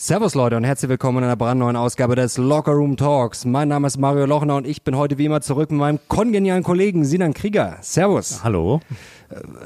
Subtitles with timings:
[0.00, 3.44] Servus Leute und herzlich willkommen in einer brandneuen Ausgabe des Locker Room Talks.
[3.44, 6.62] Mein Name ist Mario Lochner und ich bin heute wie immer zurück mit meinem kongenialen
[6.62, 7.78] Kollegen Sinan Krieger.
[7.80, 8.44] Servus.
[8.44, 8.80] Hallo.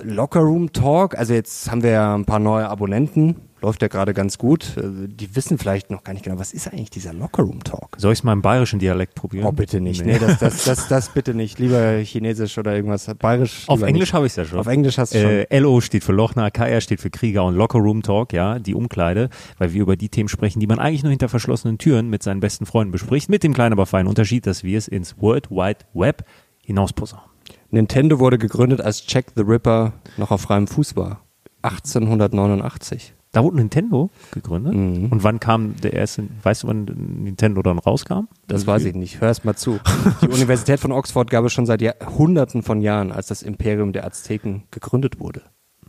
[0.03, 4.13] Locker Room Talk, also jetzt haben wir ja ein paar neue Abonnenten läuft ja gerade
[4.13, 4.77] ganz gut.
[4.77, 7.97] Äh, die wissen vielleicht noch gar nicht genau, was ist eigentlich dieser Lockerroom Talk?
[7.97, 9.47] Soll ich es mal im bayerischen Dialekt probieren?
[9.47, 10.05] Oh, bitte nicht.
[10.05, 11.59] Nee, nee das, das, das, das bitte nicht.
[11.59, 13.11] Lieber Chinesisch oder irgendwas.
[13.19, 13.69] Bayerisch.
[13.69, 14.59] Auf Englisch habe ich es ja schon.
[14.59, 15.63] Auf Englisch hast du äh, schon.
[15.63, 19.73] LO steht für Lochner, KR steht für Krieger und Lockerroom Talk, ja, die Umkleide, weil
[19.73, 22.67] wir über die Themen sprechen, die man eigentlich nur hinter verschlossenen Türen mit seinen besten
[22.67, 26.25] Freunden bespricht, mit dem kleinen, aber feinen Unterschied, dass wir es ins World Wide Web
[26.65, 27.32] hinausposaunen.
[27.73, 31.23] Nintendo wurde gegründet, als Jack the Ripper noch auf freiem Fuß war.
[31.63, 33.15] 1889.
[33.33, 34.75] Da wurde Nintendo gegründet.
[34.75, 35.07] Mhm.
[35.07, 38.29] Und wann kam der erste, weißt du, wann Nintendo dann rauskam?
[38.47, 39.23] Das weiß ich nicht.
[39.23, 39.81] Hör erst mal zu.
[40.21, 44.05] Die Universität von Oxford gab es schon seit Jahrhunderten von Jahren, als das Imperium der
[44.05, 45.41] Azteken gegründet wurde.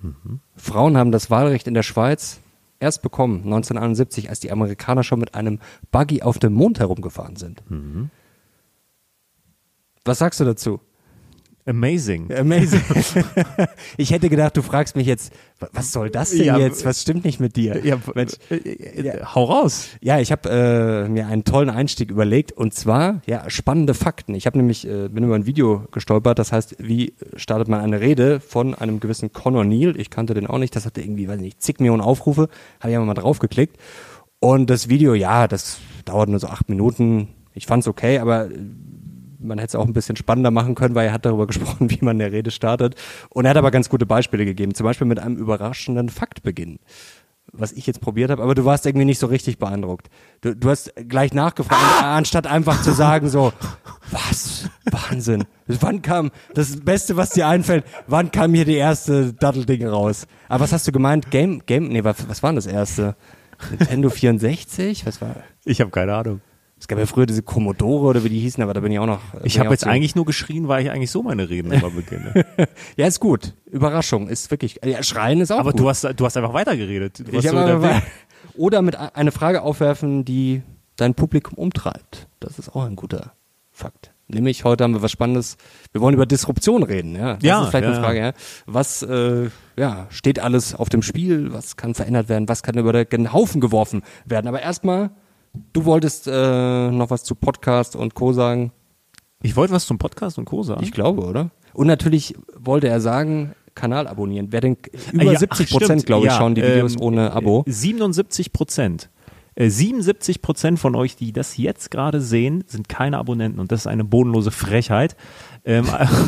[0.02, 0.40] Mhm.
[0.56, 2.40] Frauen haben das Wahlrecht in der Schweiz
[2.80, 5.60] erst bekommen, 1971, als die Amerikaner schon mit einem
[5.92, 7.62] Buggy auf dem Mond herumgefahren sind.
[7.70, 8.10] Mhm.
[10.06, 10.80] Was sagst du dazu?
[11.66, 12.32] Amazing.
[12.34, 12.82] Amazing.
[13.98, 15.32] ich hätte gedacht, du fragst mich jetzt,
[15.72, 16.84] was soll das denn ja, jetzt?
[16.86, 17.86] Was stimmt nicht mit dir?
[17.86, 19.34] Ja, Mensch, äh, äh, ja.
[19.34, 19.88] hau raus.
[20.02, 24.36] Ja, ich habe äh, mir einen tollen Einstieg überlegt und zwar ja spannende Fakten.
[24.36, 28.02] Ich habe nämlich äh, bin über ein Video gestolpert, das heißt, wie startet man eine
[28.02, 29.98] Rede von einem gewissen Conor Neal?
[29.98, 32.50] Ich kannte den auch nicht, das hatte irgendwie, weiß nicht, zig Millionen Aufrufe.
[32.82, 33.78] Habe ich einfach mal draufgeklickt
[34.44, 37.30] und das Video, ja, das dauert nur so acht Minuten.
[37.54, 38.50] Ich fand's okay, aber
[39.44, 42.00] man hätte es auch ein bisschen spannender machen können, weil er hat darüber gesprochen, wie
[42.02, 42.96] man eine Rede startet.
[43.30, 44.74] Und er hat aber ganz gute Beispiele gegeben.
[44.74, 46.80] Zum Beispiel mit einem überraschenden Fakt beginnen.
[47.52, 50.10] Was ich jetzt probiert habe, aber du warst irgendwie nicht so richtig beeindruckt.
[50.42, 52.16] Du, du hast gleich nachgefragt, ah!
[52.16, 53.54] anstatt einfach zu sagen so,
[54.10, 54.70] was?
[54.90, 55.44] Wahnsinn.
[55.68, 60.26] Wann kam, das Beste, was dir einfällt, wann kam hier die erste Dattelding raus?
[60.48, 61.30] Aber was hast du gemeint?
[61.32, 63.16] Game, Game, nee, was, was war denn das erste?
[63.70, 65.06] Nintendo 64?
[65.06, 65.36] Was war?
[65.66, 66.42] Ich habe keine Ahnung.
[66.84, 69.06] Es gab ja früher diese Commodore oder wie die hießen, aber da bin ich auch
[69.06, 69.22] noch.
[69.46, 72.46] Ich habe jetzt eigentlich nur geschrien, weil ich eigentlich so meine Reden immer beginne.
[72.98, 73.54] ja, ist gut.
[73.72, 74.82] Überraschung ist wirklich.
[74.84, 75.80] Ja, Schreien ist auch aber gut.
[75.80, 77.20] Aber du hast, du hast einfach weitergeredet.
[77.20, 78.02] Du ich so aber
[78.58, 80.62] oder mit einer Frage aufwerfen, die
[80.98, 82.28] dein Publikum umtreibt.
[82.42, 83.32] Das ist auch ein guter
[83.72, 84.12] Fakt.
[84.28, 85.56] Nämlich heute haben wir was Spannendes.
[85.94, 87.16] Wir wollen über Disruption reden.
[87.16, 88.20] Ja, das ja, ist vielleicht ja, eine Frage.
[88.20, 88.34] Ja.
[88.66, 91.54] Was äh, ja, steht alles auf dem Spiel?
[91.54, 92.50] Was kann verändert werden?
[92.50, 94.50] Was kann über den Haufen geworfen werden?
[94.50, 95.12] Aber erstmal
[95.72, 98.34] Du wolltest äh, noch was zu Podcast und Co.
[98.34, 98.72] sagen.
[99.42, 100.64] Ich wollte was zum Podcast und Co.
[100.64, 100.84] sagen.
[100.84, 101.52] Ich glaube, oder?
[101.74, 104.48] Und natürlich wollte er sagen, Kanal abonnieren.
[104.52, 104.78] Wer denn
[105.12, 107.64] über ja, 70 Prozent, glaube ich, ja, schauen die Videos ähm, ohne Abo.
[107.68, 109.10] 77 Prozent.
[109.56, 113.82] 77 äh, Prozent von euch, die das jetzt gerade sehen, sind keine Abonnenten und das
[113.82, 115.16] ist eine bodenlose Frechheit.
[115.66, 115.86] Ähm,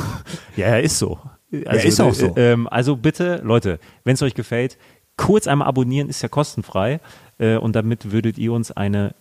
[0.56, 1.20] ja, ist so.
[1.52, 2.36] Also, ja, ist auch so.
[2.38, 4.78] Ähm, also bitte, Leute, wenn es euch gefällt,
[5.18, 7.00] kurz einmal abonnieren, ist ja kostenfrei.
[7.38, 9.14] Äh, und damit würdet ihr uns eine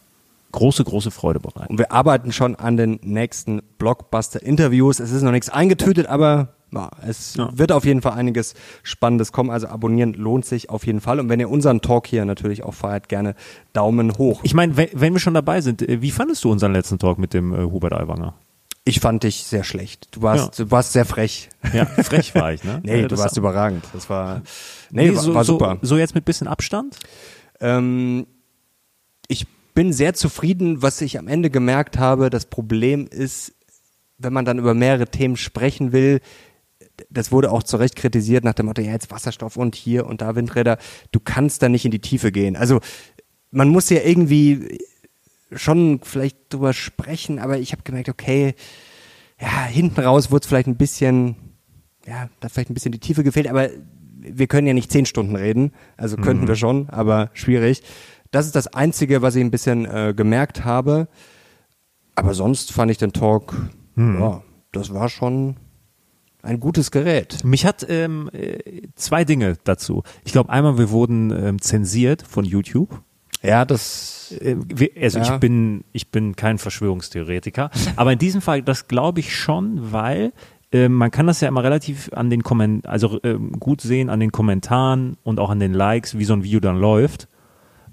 [0.52, 1.72] große, große Freude bereiten.
[1.72, 5.00] Und wir arbeiten schon an den nächsten Blockbuster-Interviews.
[5.00, 7.50] Es ist noch nichts eingetütet, aber ja, es ja.
[7.56, 9.50] wird auf jeden Fall einiges Spannendes kommen.
[9.50, 11.20] Also abonnieren lohnt sich auf jeden Fall.
[11.20, 13.34] Und wenn ihr unseren Talk hier natürlich auch feiert, gerne
[13.72, 14.40] Daumen hoch.
[14.42, 17.18] Ich meine, wenn, wenn, wir schon dabei sind, äh, wie fandest du unseren letzten Talk
[17.18, 18.34] mit dem äh, Hubert Aiwanger?
[18.84, 20.08] Ich fand dich sehr schlecht.
[20.12, 20.64] Du warst, ja.
[20.64, 21.48] du warst sehr frech.
[21.72, 22.80] Ja, frech war ich, ne?
[22.84, 23.84] nee, du warst überragend.
[23.94, 24.42] Das war,
[24.90, 25.78] nee, nee so, war super.
[25.80, 26.98] So, so jetzt mit bisschen Abstand?
[27.60, 28.26] Ähm,
[29.28, 32.30] ich bin sehr zufrieden, was ich am Ende gemerkt habe.
[32.30, 33.54] Das Problem ist,
[34.18, 36.20] wenn man dann über mehrere Themen sprechen will,
[37.10, 40.20] das wurde auch zu Recht kritisiert nach dem Motto, ja, jetzt Wasserstoff und hier und
[40.20, 40.78] da Windräder.
[41.10, 42.56] Du kannst da nicht in die Tiefe gehen.
[42.56, 42.80] Also
[43.50, 44.78] man muss ja irgendwie
[45.52, 48.54] schon vielleicht drüber sprechen, aber ich habe gemerkt, okay,
[49.40, 51.36] ja, hinten raus wurde es vielleicht ein bisschen,
[52.06, 53.68] ja, da vielleicht ein bisschen die Tiefe gefehlt, aber
[54.24, 56.48] wir können ja nicht zehn Stunden reden, also könnten mhm.
[56.48, 57.82] wir schon, aber schwierig.
[58.30, 61.08] Das ist das Einzige, was ich ein bisschen äh, gemerkt habe.
[62.16, 63.54] Aber sonst fand ich den Talk,
[63.94, 64.20] mhm.
[64.20, 64.42] ja,
[64.72, 65.56] das war schon
[66.42, 67.44] ein gutes Gerät.
[67.44, 68.58] Mich hat ähm, äh,
[68.94, 70.02] zwei Dinge dazu.
[70.24, 73.02] Ich glaube, einmal, wir wurden ähm, zensiert von YouTube.
[73.42, 74.34] Ja, das.
[74.40, 74.56] Äh,
[75.00, 75.34] also ja.
[75.34, 80.32] ich bin, ich bin kein Verschwörungstheoretiker, aber in diesem Fall, das glaube ich schon, weil
[80.74, 84.18] ähm, man kann das ja immer relativ an den Kommentaren, also äh, gut sehen an
[84.18, 87.28] den Kommentaren und auch an den Likes, wie so ein Video dann läuft.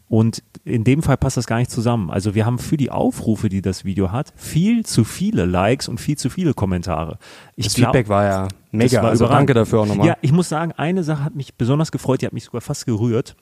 [0.08, 2.10] Und in dem Fall passt das gar nicht zusammen.
[2.10, 6.00] Also wir haben für die Aufrufe, die das Video hat, viel zu viele Likes und
[6.00, 7.20] viel zu viele Kommentare.
[7.56, 9.04] Ich das glaub, Feedback war ja mega.
[9.04, 10.08] War also danke dafür auch nochmal.
[10.08, 12.88] Ja, ich muss sagen, eine Sache hat mich besonders gefreut, die hat mich sogar fast
[12.88, 13.36] gerührt.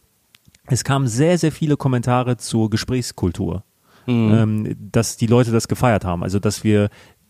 [0.67, 3.63] Es kamen sehr, sehr viele Kommentare zur Gesprächskultur.
[4.05, 4.33] Mhm.
[4.33, 6.23] Ähm, dass die Leute das gefeiert haben.
[6.23, 6.89] Also dass wir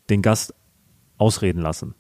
[0.10, 0.56] den Gast
[1.20, 1.94] ausreden lassen.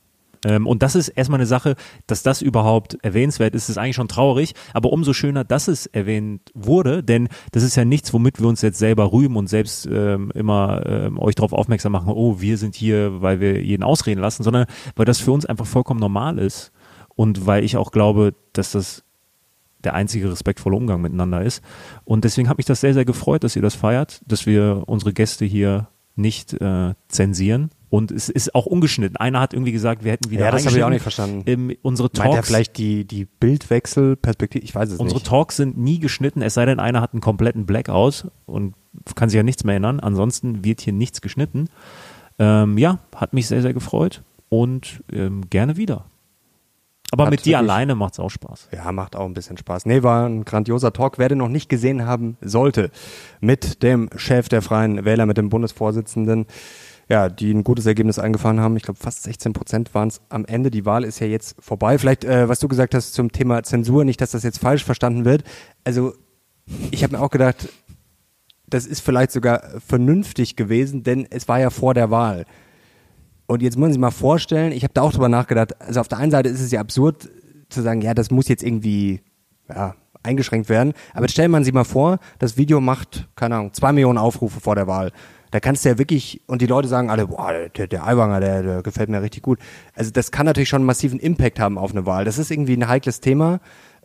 [0.45, 1.75] Ähm, und das ist erstmal eine Sache,
[2.07, 6.51] dass das überhaupt erwähnenswert ist, ist eigentlich schon traurig, aber umso schöner, dass es erwähnt
[6.53, 10.31] wurde, denn das ist ja nichts, womit wir uns jetzt selber rühmen und selbst ähm,
[10.33, 14.43] immer ähm, euch darauf aufmerksam machen, oh, wir sind hier, weil wir jeden ausreden lassen,
[14.43, 14.65] sondern
[14.95, 16.71] weil das für uns einfach vollkommen normal ist
[17.15, 19.03] und weil ich auch glaube, dass das
[19.83, 21.63] der einzige respektvolle Umgang miteinander ist.
[22.03, 25.13] Und deswegen hat mich das sehr, sehr gefreut, dass ihr das feiert, dass wir unsere
[25.13, 27.71] Gäste hier nicht äh, zensieren.
[27.89, 29.17] Und es ist auch ungeschnitten.
[29.17, 31.43] Einer hat irgendwie gesagt, wir hätten wieder Ja, das habe ich auch nicht verstanden.
[31.47, 34.63] Ähm, unsere Meint er Talks, vielleicht die, die Bildwechselperspektive?
[34.63, 35.27] Ich weiß es unsere nicht.
[35.27, 38.75] Talks sind nie geschnitten, es sei denn, einer hat einen kompletten Blackout und
[39.15, 39.99] kann sich an nichts mehr erinnern.
[39.99, 41.69] Ansonsten wird hier nichts geschnitten.
[42.37, 46.05] Ähm, ja, hat mich sehr, sehr gefreut und ähm, gerne wieder.
[47.11, 48.69] Aber Hat mit dir alleine macht's auch Spaß.
[48.71, 49.87] Ja, macht auch ein bisschen Spaß.
[49.87, 51.17] Nee, war ein grandioser Talk.
[51.17, 52.91] Wer den noch nicht gesehen haben sollte,
[53.41, 56.45] mit dem Chef der Freien Wähler, mit dem Bundesvorsitzenden,
[57.09, 58.77] ja, die ein gutes Ergebnis eingefahren haben.
[58.77, 60.69] Ich glaube, fast 16 Prozent waren es am Ende.
[60.69, 61.97] Die Wahl ist ja jetzt vorbei.
[61.97, 65.25] Vielleicht, äh, was du gesagt hast zum Thema Zensur, nicht, dass das jetzt falsch verstanden
[65.25, 65.43] wird.
[65.83, 66.13] Also,
[66.91, 67.67] ich habe mir auch gedacht,
[68.67, 72.45] das ist vielleicht sogar vernünftig gewesen, denn es war ja vor der Wahl.
[73.47, 76.07] Und jetzt muss man sich mal vorstellen, ich habe da auch drüber nachgedacht, also auf
[76.07, 77.27] der einen Seite ist es ja absurd
[77.69, 79.21] zu sagen, ja, das muss jetzt irgendwie
[79.67, 80.93] ja, eingeschränkt werden.
[81.13, 84.59] Aber jetzt stellt man sich mal vor, das Video macht, keine Ahnung, zwei Millionen Aufrufe
[84.59, 85.11] vor der Wahl.
[85.51, 88.63] Da kannst du ja wirklich, und die Leute sagen alle, boah, der, der Aiwanger, der,
[88.63, 89.59] der gefällt mir richtig gut.
[89.95, 92.25] Also das kann natürlich schon einen massiven Impact haben auf eine Wahl.
[92.25, 93.59] Das ist irgendwie ein heikles Thema.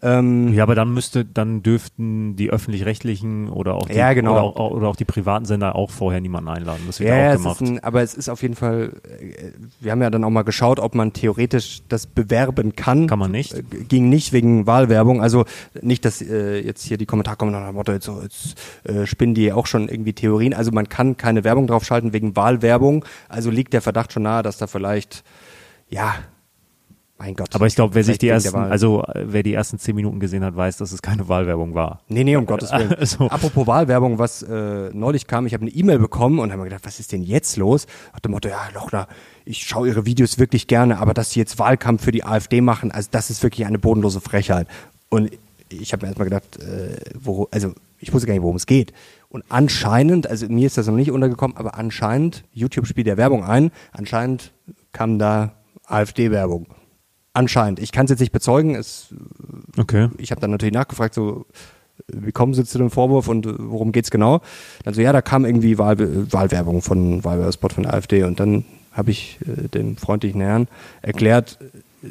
[0.04, 4.32] Ähm, Ja, aber dann müsste, dann dürften die öffentlich-rechtlichen oder auch die, Ja, genau.
[4.32, 6.82] oder, auch, oder auch die privaten Sender auch vorher niemanden einladen.
[6.86, 7.60] Das wird Ja, auch es gemacht.
[7.62, 10.42] ist ein, aber es ist auf jeden Fall, äh, wir haben ja dann auch mal
[10.42, 13.06] geschaut, ob man theoretisch das bewerben kann.
[13.06, 13.54] Kann man nicht.
[13.54, 15.22] Äh, Ging nicht wegen Wahlwerbung.
[15.22, 15.44] Also
[15.80, 19.06] nicht, dass äh, jetzt hier die Kommentare kommen nach dem Motto, jetzt, so, jetzt äh,
[19.06, 20.52] spinnen die auch schon irgendwie Theorien.
[20.52, 23.04] Also man kann keine Werbung draufschalten wegen Wahlwerbung.
[23.28, 25.24] Also liegt der Verdacht schon nahe, dass da vielleicht,
[25.88, 26.14] ja,
[27.24, 27.54] mein Gott.
[27.54, 30.44] aber ich glaube, wer sich die ersten, also äh, wer die ersten zehn Minuten gesehen
[30.44, 32.00] hat, weiß, dass es keine Wahlwerbung war.
[32.08, 32.92] Nee, nee, um Gottes Willen.
[32.98, 36.68] Also- Apropos Wahlwerbung, was äh, neulich kam, ich habe eine E-Mail bekommen und habe mir
[36.68, 37.86] gedacht, was ist denn jetzt los?
[38.12, 39.08] Nach dem Motto, ja, Lochner,
[39.46, 42.92] ich schaue Ihre Videos wirklich gerne, aber dass Sie jetzt Wahlkampf für die AfD machen,
[42.92, 44.68] also das ist wirklich eine bodenlose Frechheit.
[45.08, 45.30] Und
[45.70, 48.92] ich habe mir erstmal gedacht, äh, wo, also ich wusste gar nicht, worum es geht.
[49.30, 53.42] Und anscheinend, also mir ist das noch nicht untergekommen, aber anscheinend, YouTube spielt ja Werbung
[53.44, 54.52] ein, anscheinend
[54.92, 55.52] kam da
[55.86, 56.66] AfD-Werbung.
[57.34, 57.80] Anscheinend.
[57.80, 59.12] Ich kann es jetzt nicht bezeugen, es
[59.76, 60.08] Okay.
[60.18, 61.46] ich habe dann natürlich nachgefragt, so,
[62.06, 64.40] wie kommen Sie zu dem Vorwurf und äh, worum geht's genau?
[64.84, 65.96] Dann so, ja, da kam irgendwie Wahl,
[66.32, 70.68] Wahlwerbung von Wahlwerbespot von der AfD und dann habe ich äh, dem freundlichen Herrn
[71.02, 72.06] erklärt, äh,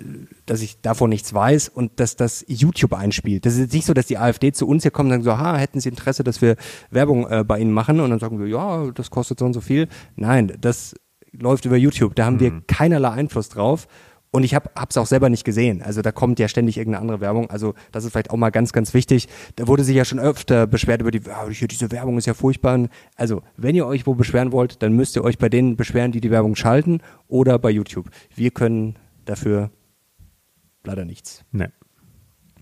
[0.45, 3.45] dass ich davon nichts weiß und dass das YouTube einspielt.
[3.45, 5.37] Das ist jetzt nicht so, dass die AfD zu uns hier kommen und sagen so,
[5.37, 6.55] ha, hätten Sie Interesse, dass wir
[6.89, 7.99] Werbung äh, bei Ihnen machen?
[7.99, 9.87] Und dann sagen wir, ja, das kostet so und so viel.
[10.15, 10.95] Nein, das
[11.31, 12.15] läuft über YouTube.
[12.15, 13.87] Da haben wir keinerlei Einfluss drauf.
[14.35, 15.83] Und ich habe es auch selber nicht gesehen.
[15.83, 17.51] Also da kommt ja ständig irgendeine andere Werbung.
[17.51, 19.27] Also das ist vielleicht auch mal ganz, ganz wichtig.
[19.57, 21.21] Da wurde sich ja schon öfter beschwert über die,
[21.51, 22.87] hier, diese Werbung ist ja furchtbar.
[23.15, 26.19] Also wenn ihr euch wo beschweren wollt, dann müsst ihr euch bei denen beschweren, die
[26.19, 28.09] die Werbung schalten oder bei YouTube.
[28.35, 28.95] Wir können
[29.25, 29.69] dafür
[30.83, 31.45] leider nichts.
[31.51, 31.67] Nee.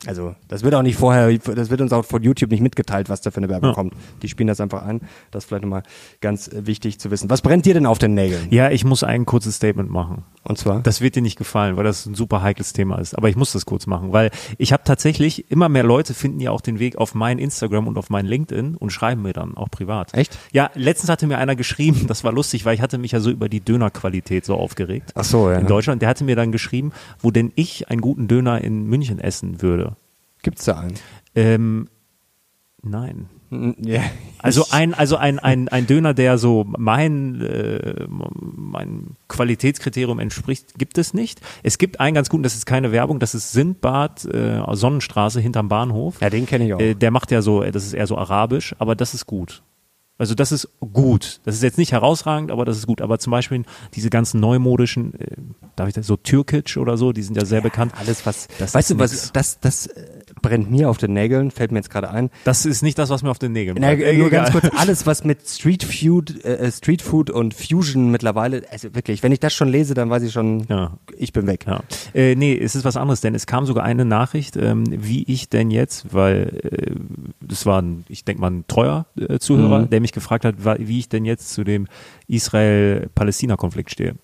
[0.07, 3.21] Also das wird auch nicht vorher, das wird uns auch von YouTube nicht mitgeteilt, was
[3.21, 3.75] da für eine Werbung Ja.
[3.75, 3.93] kommt.
[4.23, 5.01] Die spielen das einfach ein.
[5.29, 5.83] Das ist vielleicht nochmal
[6.21, 7.29] ganz äh, wichtig zu wissen.
[7.29, 8.47] Was brennt dir denn auf den Nägeln?
[8.49, 10.23] Ja, ich muss ein kurzes Statement machen.
[10.43, 10.81] Und zwar?
[10.81, 13.15] Das wird dir nicht gefallen, weil das ein super heikles Thema ist.
[13.15, 16.49] Aber ich muss das kurz machen, weil ich habe tatsächlich, immer mehr Leute finden ja
[16.51, 19.69] auch den Weg auf mein Instagram und auf mein LinkedIn und schreiben mir dann auch
[19.69, 20.13] privat.
[20.15, 20.37] Echt?
[20.51, 23.29] Ja, letztens hatte mir einer geschrieben, das war lustig, weil ich hatte mich ja so
[23.29, 25.11] über die Dönerqualität so aufgeregt.
[25.15, 25.59] Ach so, ja.
[25.59, 26.01] In Deutschland.
[26.01, 29.95] Der hatte mir dann geschrieben, wo denn ich einen guten Döner in München essen würde.
[30.41, 30.95] Gibt's da einen?
[31.35, 31.87] Ähm,
[32.81, 33.29] nein.
[33.51, 34.01] Ja.
[34.39, 40.97] Also ein, also ein, ein, ein Döner, der so mein, äh, mein Qualitätskriterium entspricht, gibt
[40.97, 41.41] es nicht.
[41.61, 45.67] Es gibt einen ganz guten, das ist keine Werbung, das ist Sindbad äh, Sonnenstraße hinterm
[45.67, 46.21] Bahnhof.
[46.21, 46.79] Ja, den kenne ich auch.
[46.79, 49.61] Äh, der macht ja so, das ist eher so arabisch, aber das ist gut.
[50.17, 51.41] Also das ist gut.
[51.45, 53.01] Das ist jetzt nicht herausragend, aber das ist gut.
[53.01, 53.63] Aber zum Beispiel
[53.95, 55.35] diese ganzen neumodischen, äh,
[55.75, 57.93] darf ich das so Türkic oder so, die sind ja sehr bekannt.
[57.97, 61.71] Alles was, Das weißt du was, das, das äh, brennt mir auf den Nägeln, fällt
[61.71, 62.29] mir jetzt gerade ein.
[62.43, 64.01] Das ist nicht das, was mir auf den Nägeln Na, brennt.
[64.03, 68.63] äh, nur ganz kurz, alles was mit Street Food, äh, Street Food und Fusion mittlerweile,
[68.71, 70.97] also wirklich, wenn ich das schon lese, dann weiß ich schon, Ja.
[71.17, 71.65] ich bin weg.
[71.67, 71.81] Ja.
[72.13, 75.49] Äh, nee, es ist was anderes, denn es kam sogar eine Nachricht, ähm, wie ich
[75.49, 76.95] denn jetzt, weil äh,
[77.39, 79.89] das war, ein, ich denke mal, ein treuer äh, Zuhörer, Mhm.
[79.89, 81.87] der mich gefragt hat, wie ich denn jetzt zu dem
[82.27, 84.15] Israel-Palästina-Konflikt stehe.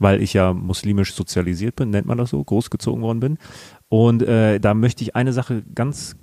[0.00, 3.38] Weil ich ja muslimisch sozialisiert bin, nennt man das so, großgezogen worden bin.
[3.88, 6.16] Und äh, da möchte ich eine Sache ganz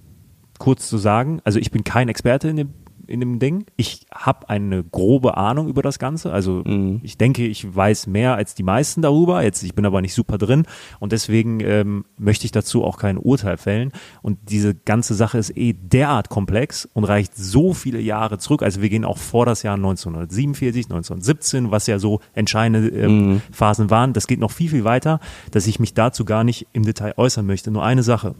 [0.60, 1.42] kurz zu sagen.
[1.44, 2.74] Also ich bin kein Experte in dem
[3.08, 3.66] in dem Ding.
[3.76, 6.32] Ich habe eine grobe Ahnung über das Ganze.
[6.32, 7.00] Also Mhm.
[7.04, 9.44] ich denke, ich weiß mehr als die meisten darüber.
[9.44, 10.64] Jetzt, ich bin aber nicht super drin
[11.00, 13.92] und deswegen ähm, möchte ich dazu auch kein Urteil fällen.
[14.22, 18.64] Und diese ganze Sache ist eh derart komplex und reicht so viele Jahre zurück.
[18.64, 23.90] Also wir gehen auch vor das Jahr 1947, 1917, was ja so entscheidende ähm, Phasen
[23.90, 24.14] waren.
[24.14, 25.20] Das geht noch viel, viel weiter,
[25.52, 27.72] dass ich mich dazu gar nicht im Detail äußern möchte.
[27.72, 28.36] Nur eine Sache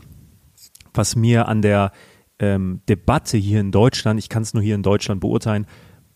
[0.98, 1.92] was mir an der
[2.40, 5.68] ähm, Debatte hier in Deutschland, ich kann es nur hier in Deutschland beurteilen,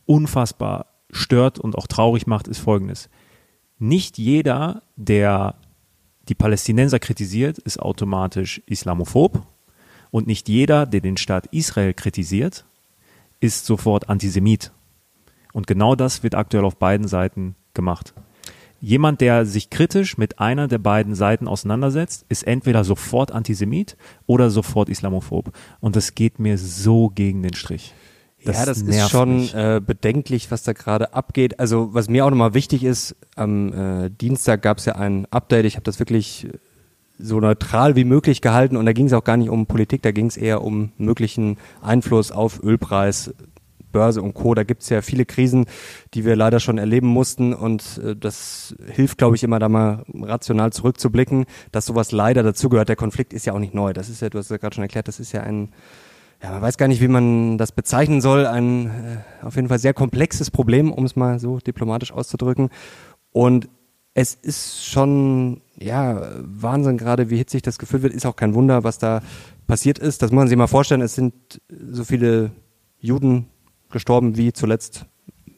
[0.05, 3.09] unfassbar stört und auch traurig macht, ist folgendes.
[3.77, 5.55] Nicht jeder, der
[6.27, 9.47] die Palästinenser kritisiert, ist automatisch islamophob
[10.11, 12.65] und nicht jeder, der den Staat Israel kritisiert,
[13.39, 14.71] ist sofort Antisemit.
[15.53, 18.13] Und genau das wird aktuell auf beiden Seiten gemacht.
[18.81, 24.50] Jemand, der sich kritisch mit einer der beiden Seiten auseinandersetzt, ist entweder sofort Antisemit oder
[24.50, 25.51] sofort Islamophob.
[25.79, 27.93] Und das geht mir so gegen den Strich.
[28.41, 31.59] ja, das ist schon äh, bedenklich, was da gerade abgeht.
[31.59, 35.65] Also was mir auch nochmal wichtig ist, am äh, Dienstag gab es ja ein Update.
[35.65, 36.48] Ich habe das wirklich
[37.19, 40.12] so neutral wie möglich gehalten und da ging es auch gar nicht um Politik, da
[40.12, 43.33] ging es eher um möglichen Einfluss auf Ölpreis,
[43.91, 44.53] Börse und Co.
[44.55, 45.65] Da gibt es ja viele Krisen,
[46.13, 50.05] die wir leider schon erleben mussten und äh, das hilft, glaube ich, immer da mal
[50.22, 52.89] rational zurückzublicken, dass sowas leider dazugehört.
[52.89, 53.93] Der Konflikt ist ja auch nicht neu.
[53.93, 55.69] Das ist ja, du hast ja gerade schon erklärt, das ist ja ein
[56.41, 58.46] ja, man weiß gar nicht, wie man das bezeichnen soll.
[58.46, 62.69] Ein äh, auf jeden Fall sehr komplexes Problem, um es mal so diplomatisch auszudrücken.
[63.31, 63.67] Und
[64.13, 68.13] es ist schon, ja, Wahnsinn gerade, wie hitzig das gefühlt wird.
[68.13, 69.22] Ist auch kein Wunder, was da
[69.67, 70.22] passiert ist.
[70.22, 71.01] Das muss man sich mal vorstellen.
[71.01, 71.34] Es sind
[71.69, 72.51] so viele
[73.00, 73.48] Juden
[73.89, 75.05] gestorben wie zuletzt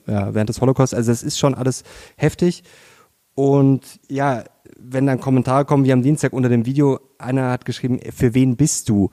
[0.07, 0.93] ja, während des Holocaust.
[0.93, 1.83] Also es ist schon alles
[2.15, 2.63] heftig.
[3.33, 4.43] Und ja,
[4.77, 8.57] wenn dann Kommentare kommen wie am Dienstag unter dem Video, einer hat geschrieben, für wen
[8.57, 9.09] bist du?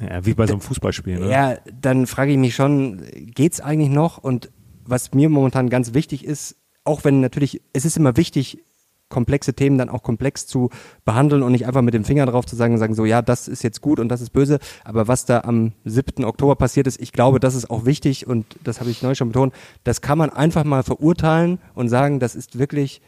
[0.00, 1.20] Ja, wie bei so einem Fußballspiel.
[1.20, 1.30] Ne?
[1.30, 4.18] Ja, dann frage ich mich schon, geht's eigentlich noch?
[4.18, 4.50] Und
[4.84, 8.62] was mir momentan ganz wichtig ist, auch wenn natürlich, es ist immer wichtig,
[9.08, 10.70] komplexe Themen dann auch komplex zu
[11.04, 13.62] behandeln und nicht einfach mit dem Finger drauf zu sagen, sagen so, ja, das ist
[13.62, 14.58] jetzt gut und das ist böse.
[14.84, 16.24] Aber was da am 7.
[16.24, 19.28] Oktober passiert ist, ich glaube, das ist auch wichtig und das habe ich neu schon
[19.28, 23.00] betont, das kann man einfach mal verurteilen und sagen, das ist wirklich,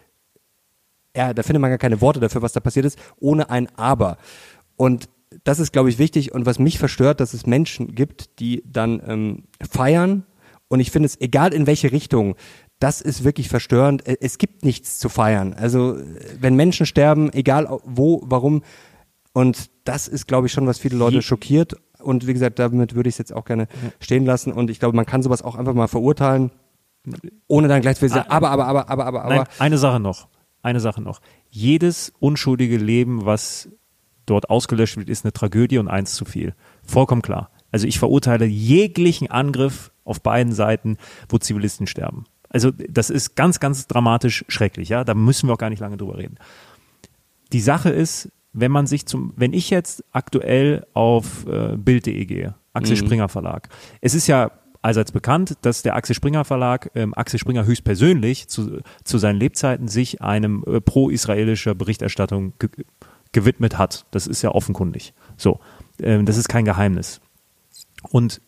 [1.17, 4.19] ja, da findet man gar keine Worte dafür, was da passiert ist, ohne ein Aber.
[4.77, 5.09] Und
[5.45, 6.33] das ist, glaube ich, wichtig.
[6.33, 10.25] Und was mich verstört, dass es Menschen gibt, die dann ähm, feiern.
[10.69, 12.37] Und ich finde es, egal in welche Richtung,
[12.79, 14.07] das ist wirklich verstörend.
[14.07, 15.55] Äh, Es gibt nichts zu feiern.
[15.55, 16.05] Also, äh,
[16.41, 18.63] wenn Menschen sterben, egal wo, warum.
[19.33, 21.77] Und das ist, glaube ich, schon, was viele Leute schockiert.
[21.99, 23.67] Und wie gesagt, damit würde ich es jetzt auch gerne
[24.01, 24.53] stehen lassen.
[24.53, 26.51] Und ich glaube, man kann sowas auch einfach mal verurteilen,
[27.47, 29.35] ohne dann gleich zu sagen, Ah, aber, aber, aber, aber, aber, aber.
[29.35, 30.29] Nein, eine Sache noch.
[30.63, 31.21] Eine Sache noch.
[31.51, 33.69] Jedes unschuldige Leben, was
[34.27, 36.55] dort ausgelöscht wird, ist eine Tragödie und eins zu viel.
[36.85, 37.51] Vollkommen klar.
[37.71, 40.97] Also ich verurteile jeglichen Angriff auf beiden Seiten,
[41.29, 42.25] wo Zivilisten sterben.
[42.51, 45.05] Also das ist ganz, ganz dramatisch schrecklich, ja.
[45.05, 46.37] Da müssen wir auch gar nicht lange drüber reden.
[47.53, 52.55] Die Sache ist, wenn man sich zum, wenn ich jetzt aktuell auf äh, Bild.de gehe,
[52.73, 53.69] Axel Springer Verlag,
[54.01, 54.51] es ist ja
[54.83, 59.89] allseits bekannt, dass der Axel Springer Verlag, ähm, Axel Springer höchstpersönlich zu, zu seinen Lebzeiten
[59.89, 62.71] sich einem äh, pro-israelischer Berichterstattung ge
[63.33, 64.07] gewidmet hat.
[64.11, 65.13] Das ist ja offenkundig.
[65.37, 65.61] So,
[66.01, 67.21] ähm, das ist kein Geheimnis.
[68.11, 68.41] Und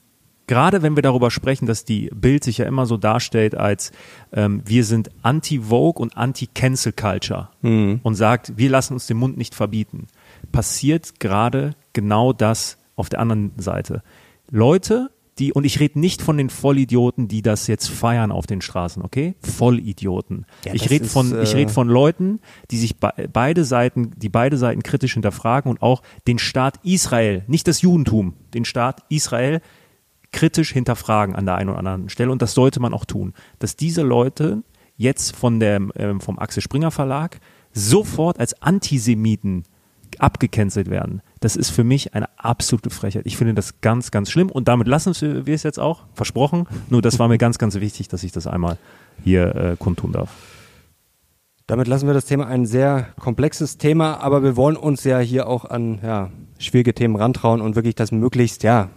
[0.51, 3.93] gerade wenn wir darüber sprechen, dass die Bild sich ja immer so darstellt als
[4.33, 7.51] ähm, wir sind anti-Vogue und anti-Cancel Culture
[8.03, 10.09] und sagt, wir lassen uns den Mund nicht verbieten,
[10.51, 14.03] passiert gerade genau das auf der anderen Seite.
[14.51, 18.61] Leute, die, und ich rede nicht von den Vollidioten, die das jetzt feiern auf den
[18.61, 19.37] Straßen, okay?
[19.43, 20.47] Vollidioten.
[20.65, 22.41] Ja, ich rede von, ich rede äh, von Leuten,
[22.73, 27.45] die sich be beide Seiten, die beide Seiten kritisch hinterfragen und auch den Staat Israel,
[27.47, 29.61] nicht das Judentum, den Staat Israel
[30.33, 33.35] kritisch hinterfragen an der einen oder anderen Stelle und das sollte man auch tun.
[33.59, 34.63] Dass diese Leute
[34.97, 37.41] jetzt von dem, ähm, vom Axel Springer Verlag
[37.73, 39.65] sofort als Antisemiten
[40.19, 41.23] abgecancelt werden.
[41.41, 43.27] Das ist für mich eine absolute Frechheit.
[43.27, 45.15] Ich finde das ganz, ganz schlimm und damit lassen
[45.47, 46.67] wir es jetzt auch, versprochen.
[46.91, 48.77] Nur das war mir ganz, ganz wichtig, dass ich das einmal
[49.25, 50.31] hier äh, kundtun darf.
[51.67, 55.47] Damit lassen wir das Thema ein sehr komplexes Thema, aber wir wollen uns ja hier
[55.47, 58.91] auch an ja, schwierige Themen rantrauen und wirklich das möglichst ja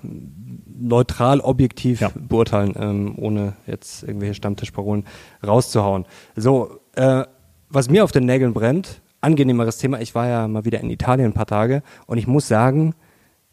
[0.84, 2.12] neutral, objektiv Ja.
[2.16, 5.06] beurteilen, ähm, ohne jetzt irgendwelche Stammtischparolen
[5.46, 6.06] rauszuhauen.
[6.36, 7.24] So, äh,
[7.70, 10.02] was mir auf den Nägeln brennt, angenehmeres Thema.
[10.02, 12.94] Ich war ja mal wieder in Italien ein paar Tage und ich muss sagen,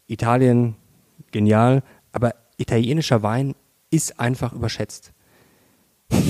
[0.07, 0.75] Italien
[1.31, 3.55] genial, aber italienischer Wein
[3.89, 5.11] ist einfach überschätzt.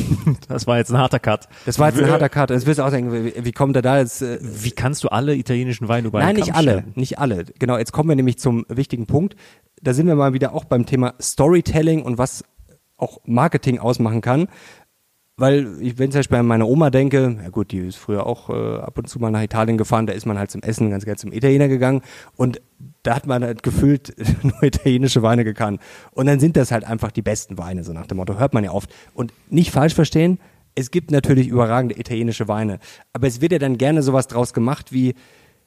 [0.48, 1.48] Das war jetzt ein harter Cut.
[1.66, 2.52] Das war jetzt ein harter Cut.
[2.52, 4.22] Jetzt wirst du auch denken, wie, wie kommt er da jetzt?
[4.22, 7.46] Äh, Wie kannst du alle italienischen Weine über Nein, nicht alle, nicht alle.
[7.58, 9.36] Genau, jetzt kommen wir nämlich zum wichtigen Punkt.
[9.82, 12.44] Da sind wir mal wieder auch beim Thema Storytelling und was
[12.98, 14.48] auch Marketing ausmachen kann.
[15.38, 18.28] Weil ich, wenn ich zum Beispiel an meine Oma denke, ja gut, die ist früher
[18.28, 20.92] auch äh, ab und zu mal nach Italien gefahren, da ist man halt zum Essen
[20.92, 22.02] ganz gerne zum Italiener gegangen
[22.36, 22.62] und
[23.02, 25.82] da hat man halt gefühlt nur italienische Weine gekannt.
[26.12, 28.64] Und dann sind das halt einfach die besten Weine, so nach dem Motto, hört man
[28.64, 28.94] ja oft.
[29.16, 30.38] Und nicht falsch verstehen,
[30.76, 32.78] es gibt natürlich überragende italienische Weine,
[33.12, 35.16] aber es wird ja dann gerne sowas draus gemacht wie,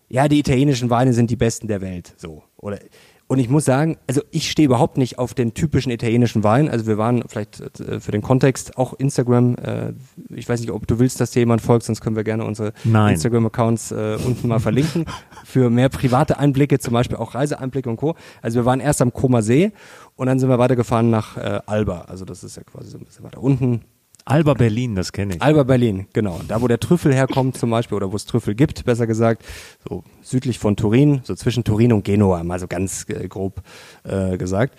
[0.09, 2.45] ja, die italienischen Weine sind die besten der Welt, so.
[2.57, 2.79] Oder
[3.27, 6.69] und ich muss sagen, also ich stehe überhaupt nicht auf den typischen italienischen Wein.
[6.69, 9.57] Also wir waren vielleicht äh, für den Kontext auch Instagram.
[9.57, 9.93] Äh,
[10.35, 12.75] ich weiß nicht, ob du willst, dass dir jemand folgt, sonst können wir gerne unsere
[13.13, 15.07] Instagram-Accounts äh, unten mal verlinken
[15.45, 18.15] für mehr private Einblicke, zum Beispiel auch Reiseeinblicke und Co.
[18.43, 19.73] Also wir waren erst am Koma See
[20.17, 22.03] und dann sind wir weitergefahren nach Alba.
[22.03, 23.83] Also das ist ja quasi so ein bisschen weiter unten
[24.27, 25.43] Alba Berlin, das kenne ich.
[25.43, 26.41] Alba Berlin, genau.
[26.49, 29.45] Da, wo der Trüffel herkommt zum Beispiel, oder wo es Trüffel gibt, besser gesagt,
[29.87, 33.63] so südlich von Turin, so zwischen Turin und Genua, mal so ganz äh, grob
[34.05, 34.79] äh, gesagt.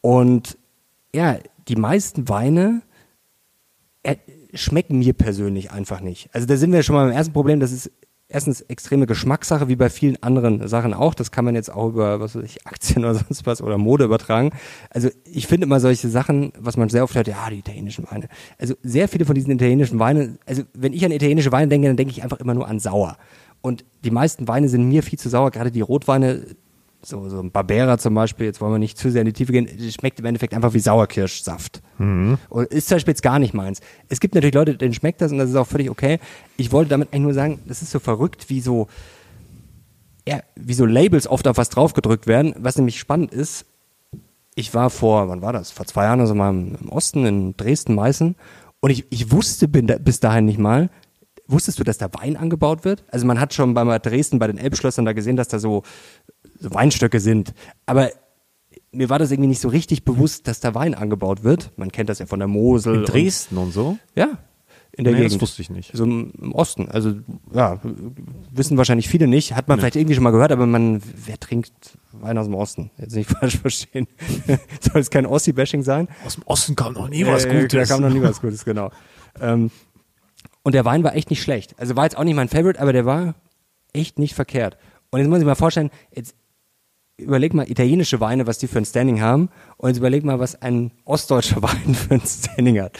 [0.00, 0.56] Und
[1.14, 1.38] ja,
[1.68, 2.82] die meisten Weine
[4.04, 4.16] äh,
[4.54, 6.28] schmecken mir persönlich einfach nicht.
[6.32, 7.90] Also da sind wir schon mal beim ersten Problem, das ist
[8.32, 11.14] erstens extreme Geschmackssache, wie bei vielen anderen Sachen auch.
[11.14, 14.04] Das kann man jetzt auch über, was weiß ich, Aktien oder sonst was oder Mode
[14.04, 14.50] übertragen.
[14.90, 18.28] Also ich finde immer solche Sachen, was man sehr oft hört, ja, die italienischen Weine.
[18.58, 21.96] Also sehr viele von diesen italienischen Weinen, also wenn ich an italienische Weine denke, dann
[21.96, 23.18] denke ich einfach immer nur an sauer.
[23.60, 26.42] Und die meisten Weine sind mir viel zu sauer, gerade die Rotweine,
[27.04, 29.52] so, so ein Barbera zum Beispiel, jetzt wollen wir nicht zu sehr in die Tiefe
[29.52, 31.82] gehen, schmeckt im Endeffekt einfach wie Sauerkirschsaft.
[31.98, 32.38] Mhm.
[32.48, 33.80] Und ist zum Beispiel jetzt gar nicht meins.
[34.08, 36.18] Es gibt natürlich Leute, denen schmeckt das und das ist auch völlig okay.
[36.56, 38.86] Ich wollte damit eigentlich nur sagen, das ist so verrückt, wie so,
[40.26, 42.54] ja, wie so Labels oft auf was draufgedrückt werden.
[42.58, 43.66] Was nämlich spannend ist,
[44.54, 45.70] ich war vor, wann war das?
[45.70, 48.36] Vor zwei Jahren also mal im Osten, in Dresden, Meißen.
[48.80, 50.90] Und ich, ich wusste da, bis dahin nicht mal,
[51.46, 53.04] wusstest du, dass da Wein angebaut wird?
[53.10, 55.82] Also man hat schon bei Dresden, bei den Elbschlössern da gesehen, dass da so
[56.62, 57.52] so Weinstöcke sind.
[57.86, 58.10] Aber
[58.92, 61.72] mir war das irgendwie nicht so richtig bewusst, dass da Wein angebaut wird.
[61.76, 62.96] Man kennt das ja von der Mosel.
[62.96, 63.98] In Dresden und, und so?
[64.14, 64.38] Ja,
[64.94, 65.34] in der nee, Gegend.
[65.34, 65.90] Das wusste ich nicht.
[65.94, 66.90] So im, Osten.
[66.90, 67.14] Also,
[67.54, 67.80] ja,
[68.50, 69.54] wissen wahrscheinlich viele nicht.
[69.54, 69.80] Hat man nee.
[69.80, 71.72] vielleicht irgendwie schon mal gehört, aber man, wer trinkt
[72.12, 72.90] Wein aus dem Osten?
[72.98, 74.06] Jetzt nicht falsch verstehen.
[74.80, 76.08] Soll es kein Ossi-Bashing sein?
[76.26, 77.88] Aus dem Osten kam noch nie was Gutes.
[77.88, 78.90] Da kam noch nie was Gutes, genau.
[79.40, 79.70] Ähm,
[80.62, 81.74] und der Wein war echt nicht schlecht.
[81.78, 83.34] Also war jetzt auch nicht mein Favorite, aber der war
[83.94, 84.76] echt nicht verkehrt.
[85.10, 86.34] Und jetzt muss ich mal vorstellen, jetzt
[87.16, 90.60] überleg mal italienische Weine, was die für ein Standing haben, und jetzt überleg mal, was
[90.60, 92.98] ein ostdeutscher Wein für ein Standing hat.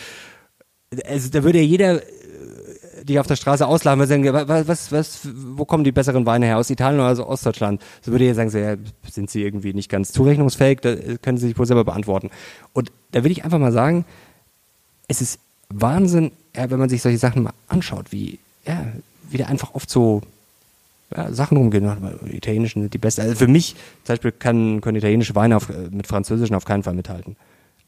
[1.07, 4.93] Also da würde ja jeder äh, die auf der Straße auslachen, würde sagen, was, was,
[4.93, 6.59] was, wo kommen die besseren Weine her?
[6.59, 7.83] Aus Italien oder aus Ostdeutschland?
[8.01, 8.77] So würde jeder sagen, so, ja,
[9.11, 10.81] sind sie irgendwie nicht ganz zurechnungsfähig?
[10.81, 12.31] Da können sie sich wohl selber beantworten.
[12.73, 14.05] Und da will ich einfach mal sagen,
[15.09, 18.87] es ist Wahnsinn, ja, wenn man sich solche Sachen mal anschaut, wie, ja,
[19.31, 20.23] wie der einfach oft so
[21.17, 21.91] ja, Sachen rumgehen.
[22.27, 23.23] Die italienischen sind die besten.
[23.23, 26.95] Also für mich zum Beispiel kann, können italienische Weine auf, mit französischen auf keinen Fall
[26.95, 27.37] mithalten.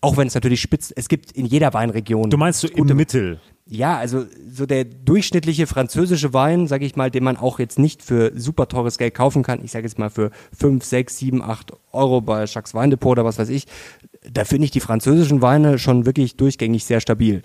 [0.01, 2.29] Auch wenn es natürlich spitz, es gibt in jeder Weinregion.
[2.29, 3.41] Du meinst so im Mittel?
[3.67, 8.03] Ja, also so der durchschnittliche französische Wein, sage ich mal, den man auch jetzt nicht
[8.03, 9.65] für super teures Geld kaufen kann.
[9.65, 13.39] Ich sage jetzt mal für 5, 6, 7, 8 Euro bei Jacques Weindepot oder was
[13.39, 13.65] weiß ich.
[14.31, 17.41] Da finde ich die französischen Weine schon wirklich durchgängig sehr stabil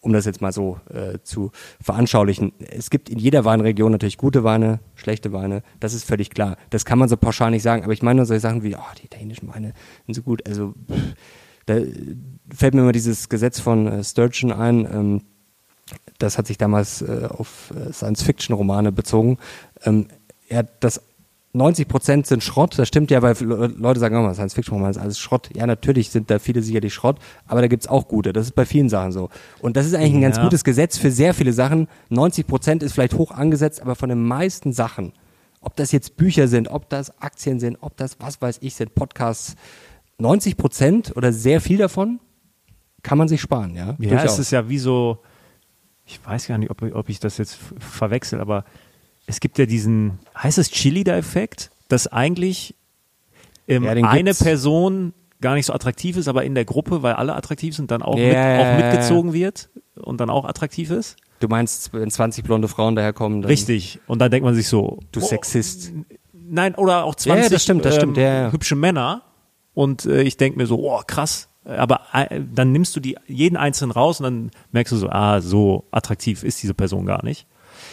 [0.00, 2.52] um das jetzt mal so äh, zu veranschaulichen.
[2.58, 6.56] Es gibt in jeder Weinregion natürlich gute Weine, schlechte Weine, das ist völlig klar.
[6.70, 8.94] Das kann man so pauschal nicht sagen, aber ich meine nur solche Sachen wie, oh,
[8.98, 9.74] die italienischen Weine
[10.06, 10.46] sind so gut.
[10.46, 10.74] Also
[11.66, 11.76] da
[12.54, 15.22] fällt mir immer dieses Gesetz von äh, Sturgeon ein, ähm,
[16.18, 19.38] das hat sich damals äh, auf äh, Science-Fiction-Romane bezogen.
[19.84, 20.06] Ähm,
[20.48, 21.00] er hat das
[21.52, 24.98] 90 Prozent sind Schrott, das stimmt ja, weil Leute sagen immer, Science Fiction Roman ist
[24.98, 25.50] alles Schrott.
[25.54, 28.32] Ja, natürlich sind da viele sicherlich Schrott, aber da gibt's auch gute.
[28.32, 29.30] Das ist bei vielen Sachen so.
[29.60, 30.44] Und das ist eigentlich ein ganz ja.
[30.44, 31.88] gutes Gesetz für sehr viele Sachen.
[32.10, 35.12] 90 Prozent ist vielleicht hoch angesetzt, aber von den meisten Sachen,
[35.60, 38.94] ob das jetzt Bücher sind, ob das Aktien sind, ob das was weiß ich sind,
[38.94, 39.56] Podcasts,
[40.18, 42.20] 90 Prozent oder sehr viel davon
[43.02, 43.96] kann man sich sparen, ja.
[43.98, 44.34] Ja, Durchaus.
[44.34, 45.22] es ist ja wie so,
[46.04, 48.64] ich weiß gar nicht, ob, ob ich das jetzt verwechsel, aber
[49.30, 52.74] es gibt ja diesen, heißt es Chili-Effekt, dass eigentlich
[53.68, 57.34] ähm, ja, eine Person gar nicht so attraktiv ist, aber in der Gruppe, weil alle
[57.34, 61.16] attraktiv sind, dann auch, ja, mit, auch mitgezogen wird und dann auch attraktiv ist?
[61.38, 63.44] Du meinst, wenn 20 blonde Frauen daherkommen?
[63.44, 64.00] Richtig.
[64.06, 65.92] Und dann denkt man sich so, du oh, Sexist.
[66.32, 69.22] Nein, oder auch 20 ja, das stimmt, das stimmt, ähm, hübsche Männer.
[69.72, 71.48] Und äh, ich denke mir so, oh krass.
[71.64, 75.40] Aber äh, dann nimmst du die jeden einzelnen raus und dann merkst du so, ah,
[75.40, 77.46] so attraktiv ist diese Person gar nicht.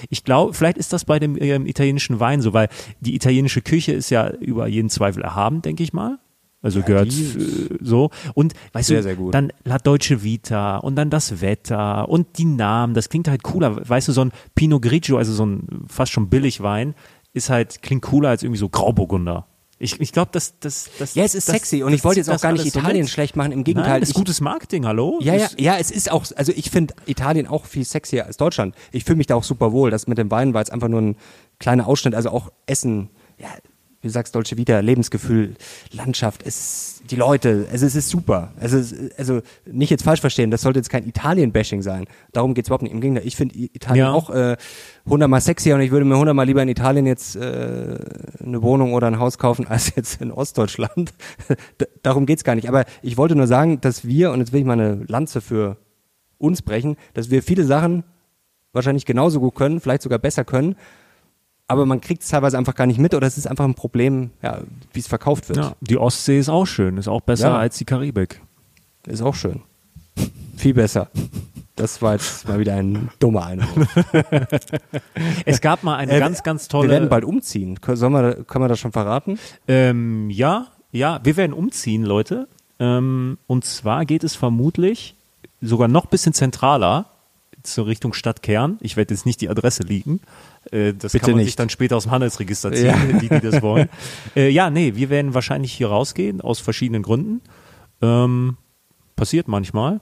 [0.10, 3.94] Ich glaube, vielleicht ist das bei dem ähm, italienischen Wein so, weil die italienische Küche
[3.94, 6.20] ist ja über jeden Zweifel erhaben, denke ich mal.
[6.62, 8.10] Also ja, gehört äh, so.
[8.34, 12.46] Und weißt sehr, du, sehr dann La Deutsche Vita und dann das Wetter und die
[12.46, 13.88] Namen, das klingt halt cooler.
[13.88, 16.96] Weißt du, so ein Pinot Grigio, also so ein fast schon Billigwein,
[17.34, 19.48] ist halt, klingt cooler als irgendwie so Grauburgunder.
[19.80, 21.14] Ich, ich glaube, das, das, das.
[21.14, 23.36] Ja, es ist das, sexy und ich wollte jetzt auch gar nicht Italien so schlecht
[23.36, 23.52] machen.
[23.52, 25.20] Im Gegenteil, Nein, das ist ich, gutes Marketing, hallo?
[25.22, 28.74] Ja, ja, ja, es ist auch, also ich finde Italien auch viel sexier als Deutschland.
[28.92, 29.92] Ich fühle mich da auch super wohl.
[29.92, 31.16] Das mit dem Wein war jetzt einfach nur ein
[31.60, 33.50] kleiner Ausschnitt, also auch Essen, ja,
[34.02, 35.56] wie du sagst, Dolce Vita, Lebensgefühl,
[35.92, 38.52] Landschaft, es die Leute, also es ist super.
[38.60, 42.06] Also, es, also nicht jetzt falsch verstehen, das sollte jetzt kein Italien-Bashing sein.
[42.32, 42.92] Darum geht's überhaupt nicht.
[42.92, 44.14] Im Gegenteil, ich finde Italien Ja.
[44.14, 44.58] auch äh,
[45.08, 47.98] hundertmal sexier und ich würde mir hundertmal lieber in Italien jetzt äh,
[48.44, 51.14] eine Wohnung oder ein Haus kaufen als jetzt in Ostdeutschland.
[52.04, 52.70] Darum geht's gar nicht.
[52.70, 55.78] Aber ich wollte nur sagen, dass wir, und jetzt will ich mal eine Lanze für
[56.38, 58.04] uns brechen, dass wir viele Sachen
[58.74, 60.76] wahrscheinlich genauso gut können, vielleicht sogar besser können,
[61.68, 64.32] aber man kriegt es teilweise einfach gar nicht mit oder es ist einfach ein Problem,
[64.42, 64.60] ja,
[64.94, 65.58] wie es verkauft wird.
[65.58, 67.58] Ja, die Ostsee ist auch schön, ist auch besser Ja.
[67.58, 68.42] als die Karibik.
[69.06, 69.62] Ist auch schön.
[70.58, 71.10] Viel besser.
[71.76, 73.88] Das war jetzt mal wieder ein dummer Einwurf.
[75.46, 76.88] Es gab mal eine Äh, ganz, ganz tolle.
[76.90, 77.80] Wir werden bald umziehen.
[77.82, 79.40] Können, sollen wir, können wir das schon verraten?
[79.68, 82.48] Ähm, ja, ja, wir werden umziehen, Leute.
[82.80, 85.16] Ähm, und zwar geht es vermutlich
[85.62, 87.06] sogar noch ein bisschen zentraler
[87.68, 88.78] zur Richtung Stadtkern.
[88.82, 90.20] Ich werde jetzt nicht die Adresse liegen.
[90.72, 91.60] Äh, das Bitte kann man sich nicht.
[91.60, 93.20] dann später aus dem Handelsregister ziehen, Ja.
[93.20, 93.90] die, die das wollen.
[94.36, 97.42] äh, ja, nee, wir werden wahrscheinlich hier rausgehen, aus verschiedenen Gründen.
[98.02, 98.58] Ähm,
[99.16, 100.00] passiert manchmal.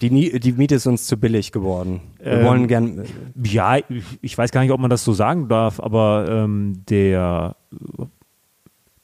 [0.00, 2.00] Die, die Miete ist uns zu billig geworden.
[2.18, 3.04] Wir Ähm, wollen gern.
[3.42, 3.84] Ja, ich-
[4.20, 7.56] ich weiß gar nicht, ob man das so sagen darf, aber ähm, der,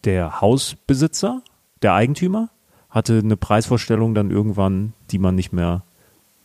[0.05, 1.43] der Hausbesitzer,
[1.83, 2.51] der Eigentümer,
[2.91, 5.83] hatte eine Preisvorstellung dann irgendwann, die man nicht mehr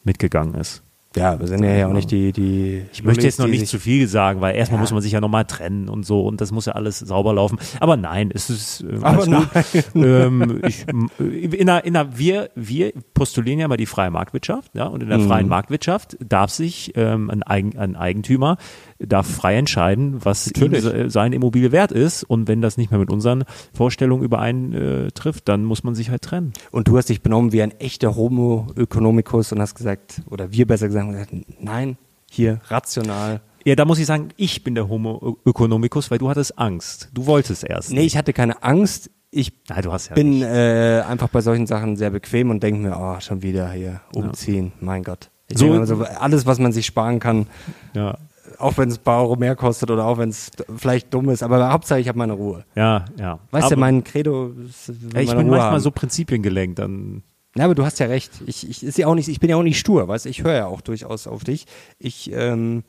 [0.04, 0.82] mitgegangen ist.
[1.16, 2.32] Ja, wir sind ja, ja auch nicht die.
[2.32, 4.82] die Ich möchte jetzt noch nicht zu viel sagen, weil erstmal Ja.
[4.82, 7.58] muss man sich ja nochmal trennen und so und das muss ja alles sauber laufen.
[7.80, 9.48] Aber nein, es ist äh, Aber gut.
[9.96, 14.76] ähm, ich, m- in einer, in einer, wir, wir postulieren ja mal die freie Marktwirtschaft,
[14.76, 15.28] ja, und in der Mhm.
[15.28, 18.58] freien Marktwirtschaft darf sich ähm, ein, Eigen, ein Eigentümer
[19.00, 20.82] darf frei entscheiden, was ihm Natürlich.
[20.84, 25.64] se- seine Immobilie wert ist und wenn das nicht mehr mit unseren Vorstellungen übereintrifft, dann
[25.64, 26.54] muss man sich halt trennen.
[26.72, 30.68] Und du hast dich benommen wie ein echter Homo economicus und hast gesagt, oder wir
[30.68, 31.98] besser gesagt, haben gesagt nein,
[32.30, 33.42] hier rational.
[33.66, 37.10] Ja, da muss ich sagen, ich bin der Homo economicus, weil du hattest Angst.
[37.14, 37.92] Du wolltest erst.
[37.92, 39.10] Nee, ich hatte keine Angst.
[39.32, 42.82] Ich Nein, du hast ja bin äh, einfach bei solchen Sachen sehr bequem und denke
[42.82, 45.30] mir, oh, schon wieder hier umziehen, mein Gott.
[45.50, 45.72] Ich So-
[46.20, 47.46] alles, was man sich sparen kann,
[47.94, 48.18] Ja.
[48.58, 51.44] auch wenn es ein paar Euro mehr kostet oder auch wenn es vielleicht dumm ist,
[51.44, 52.66] aber Hauptsache ich habe meine Ruhe.
[52.76, 53.38] Ja, ja.
[53.52, 55.80] Weißt du, mein Credo ist, Ja, ich bin Ruhe manchmal haben.
[55.80, 57.22] so prinzipiengelenkt, dann.
[57.56, 58.32] Ja, aber du hast ja recht.
[58.46, 60.30] Ich, ich, ist ja auch nicht, ich bin ja auch nicht stur, weißt du?
[60.30, 61.66] Ich höre ja auch durchaus auf dich.
[61.98, 62.84] Ich ähm,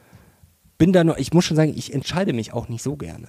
[0.79, 3.29] bin da nur, ich muss schon sagen, ich entscheide mich auch nicht so gerne.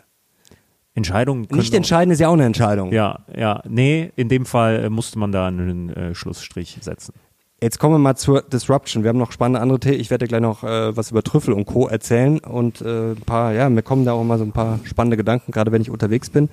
[0.93, 1.47] Entscheidungen.
[1.47, 2.91] können Nicht entscheiden ist ja auch eine Entscheidung.
[2.91, 3.61] Ja, ja.
[3.67, 7.13] Nee, in dem Fall äh, musste man da einen äh, Schlussstrich setzen.
[7.63, 9.03] Jetzt kommen wir mal zur Disruption.
[9.03, 9.99] Wir haben noch spannende andere Themen.
[9.99, 11.87] Ich werde gleich noch äh, was über Trüffel und Co.
[11.87, 15.15] erzählen und äh, ein paar, ja, mir kommen da auch mal so ein paar spannende
[15.15, 16.49] Gedanken, gerade wenn ich unterwegs bin.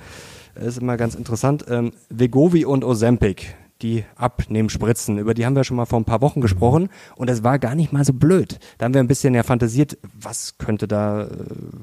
[0.55, 1.65] Ist immer ganz interessant.
[1.69, 3.47] Ähm, Vegovi und Ozempic,
[3.83, 7.45] die Abnehmspritzen, über die haben wir schon mal vor ein paar Wochen gesprochen und das
[7.45, 8.59] war gar nicht mal so blöd.
[8.79, 11.29] Da haben wir ein bisschen ja fantasiert, was könnte da äh,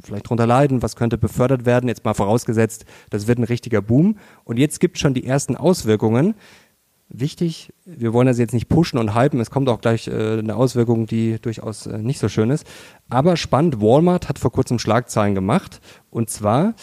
[0.03, 4.17] vielleicht drunter leiden, was könnte befördert werden, jetzt mal vorausgesetzt, das wird ein richtiger Boom.
[4.43, 6.35] Und jetzt gibt schon die ersten Auswirkungen
[7.09, 7.73] wichtig.
[7.85, 9.39] Wir wollen das jetzt nicht pushen und hypen.
[9.39, 12.65] Es kommt auch gleich äh, eine Auswirkung, die durchaus äh, nicht so schön ist.
[13.09, 15.79] Aber spannend, Walmart hat vor kurzem Schlagzeilen gemacht.
[16.09, 16.73] Und zwar,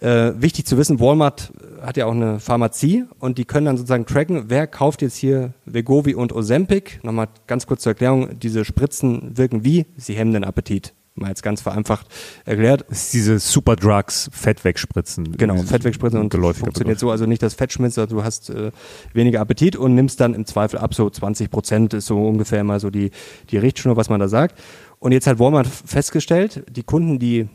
[0.00, 4.06] äh, wichtig zu wissen, Walmart hat ja auch eine Pharmazie und die können dann sozusagen
[4.06, 7.00] tracken, wer kauft jetzt hier Vegovi und Ozempic.
[7.02, 9.86] Nochmal ganz kurz zur Erklärung, diese Spritzen wirken wie?
[9.96, 10.94] Sie hemmen den Appetit.
[11.14, 12.06] Mal jetzt ganz vereinfacht
[12.44, 12.84] erklärt.
[12.88, 15.36] Das ist diese Superdrugs, Fett wegspritzen.
[15.36, 17.00] Genau, Fett wegspritzen und geläufiger funktioniert Begriff.
[17.00, 18.70] so, also nicht das Fett schmilzt, also du hast äh,
[19.14, 22.78] weniger Appetit und nimmst dann im Zweifel ab, so 20 Prozent ist so ungefähr immer
[22.78, 23.10] so die,
[23.50, 24.60] die Richtschnur, was man da sagt.
[25.00, 27.48] Und jetzt hat Walmart festgestellt, die Kunden, die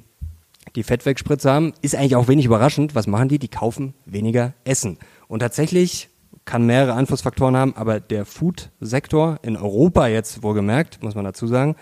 [0.76, 2.96] die Fettwegspritze haben, ist eigentlich auch wenig überraschend.
[2.96, 3.40] Was machen die?
[3.40, 4.98] Die kaufen weniger Essen.
[5.28, 6.10] Und tatsächlich
[6.46, 11.76] kann mehrere Einflussfaktoren haben, aber der Food-Sektor in Europa jetzt wohlgemerkt, muss man dazu sagen,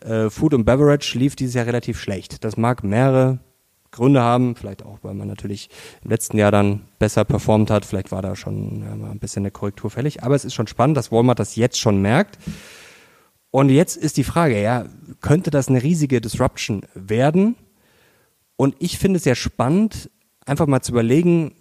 [0.00, 2.44] äh, Food und Beverage lief dieses Jahr relativ schlecht.
[2.44, 3.40] Das mag mehrere
[3.90, 5.70] Gründe haben, vielleicht auch, weil man natürlich
[6.04, 9.42] im letzten Jahr dann besser performt hat, vielleicht war da schon ja, mal ein bisschen
[9.42, 12.38] eine Korrektur fällig, aber es ist schon spannend, dass Walmart das jetzt schon merkt.
[13.50, 14.86] Und jetzt ist die Frage, ja,
[15.20, 17.56] könnte das eine riesige Disruption werden?
[18.56, 20.10] Und ich finde es ja spannend,
[20.44, 21.54] einfach mal zu überlegen,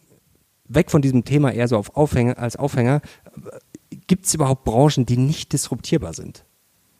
[0.67, 3.01] weg von diesem Thema eher so auf Aufhänger, als Aufhänger,
[4.07, 6.45] gibt es überhaupt Branchen, die nicht disruptierbar sind?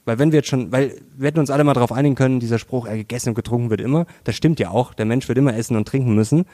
[0.05, 2.60] Weil wenn wir jetzt schon, weil wir hätten uns alle mal darauf einigen können, dieser
[2.60, 5.55] Spruch, äh, gegessen und getrunken wird immer, das stimmt ja auch, der Mensch wird immer
[5.55, 6.45] essen und trinken müssen.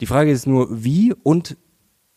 [0.00, 1.56] Die Frage ist nur, wie und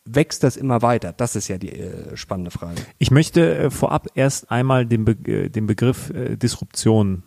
[0.04, 1.12] wächst das immer weiter?
[1.12, 2.80] Das ist ja die äh, spannende Frage.
[2.98, 7.22] Ich möchte äh, vorab erst einmal den, Be äh, den Begriff äh, Disruption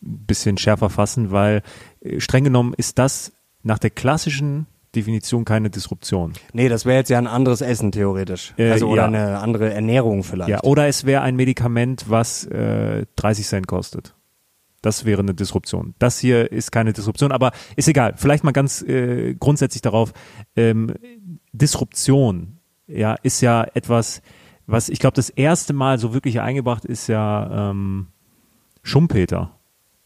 [0.00, 1.62] bisschen schärfer fassen, weil
[2.00, 3.32] äh, streng genommen ist das
[3.62, 6.32] nach der klassischen Definition keine Disruption.
[6.52, 8.54] Nee, das wäre jetzt ja ein anderes Essen theoretisch.
[8.56, 9.08] Äh, also oder ja.
[9.08, 10.50] eine andere Ernährung vielleicht.
[10.50, 14.14] Ja, oder es wäre ein Medikament, was äh, 30 Cent kostet.
[14.82, 15.94] Das wäre eine Disruption.
[15.98, 18.14] Das hier ist keine Disruption, aber ist egal.
[18.16, 20.12] Vielleicht mal ganz äh, grundsätzlich darauf.
[20.56, 20.94] Ähm,
[21.52, 24.22] Disruption, ja, ist ja etwas,
[24.66, 28.08] was ich glaube, das erste Mal so wirklich eingebracht ist ja ähm,
[28.82, 29.59] Schumpeter,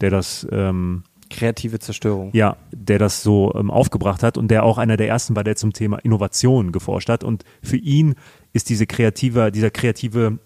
[0.05, 2.29] der das ähm, Kreative Zerstörung.
[2.35, 5.57] ja, der das so ähm, aufgebracht hat und der auch einer der ersten war, der
[5.57, 7.25] zum Thema Innovation geforscht hat.
[7.25, 8.17] Und für ihn
[8.53, 10.39] ist diese kreative, dieser kreative,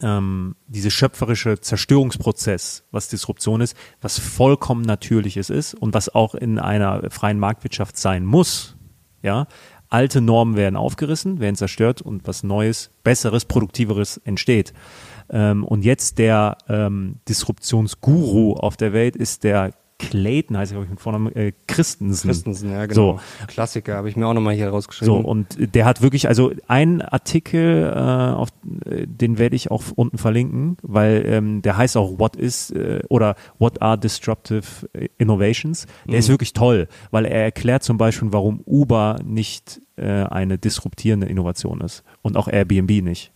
[0.00, 6.60] ähm, diese schöpferische Zerstörungsprozess, was Disruption ist, was vollkommen Natürliches ist und was auch in
[6.60, 8.76] einer freien Marktwirtschaft sein muss.
[9.24, 9.48] Ja,
[9.88, 14.72] alte Normen werden aufgerissen, werden zerstört und was Neues, Besseres, Produktiveres entsteht.
[15.30, 20.84] Ähm, und jetzt der ähm, Disruptionsguru auf der Welt ist der Clayton, heißt er, glaube
[20.84, 22.28] ich, mit Vornamen, äh, Christensen.
[22.28, 22.94] Christensen, ja, genau.
[22.94, 23.46] So.
[23.48, 25.22] Klassiker, habe ich mir auch nochmal hier rausgeschrieben.
[25.22, 28.50] So, und der hat wirklich, also ein Artikel, äh, auf,
[28.84, 33.00] äh, den werde ich auch unten verlinken, weil ähm, der heißt auch What is äh,
[33.08, 34.88] oder What are Disruptive
[35.18, 35.86] Innovations.
[36.06, 41.26] Der ist wirklich toll, weil er erklärt zum Beispiel, warum Uber nicht äh, eine disruptierende
[41.26, 43.32] Innovation ist und auch Airbnb nicht.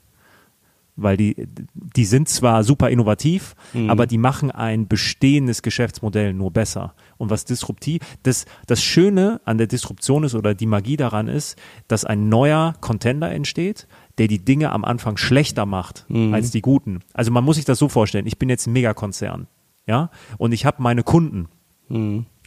[0.94, 1.48] Weil die,
[1.96, 3.54] die sind zwar super innovativ,
[3.88, 6.94] aber die machen ein bestehendes Geschäftsmodell nur besser.
[7.16, 11.56] Und was disruptiv, das, das Schöne an der Disruption ist oder die Magie daran ist,
[11.88, 17.00] dass ein neuer Contender entsteht, der die Dinge am Anfang schlechter macht als die guten.
[17.14, 19.46] Also man muss sich das so vorstellen, ich bin jetzt ein Megakonzern,
[19.86, 21.48] ja, und ich habe meine Kunden.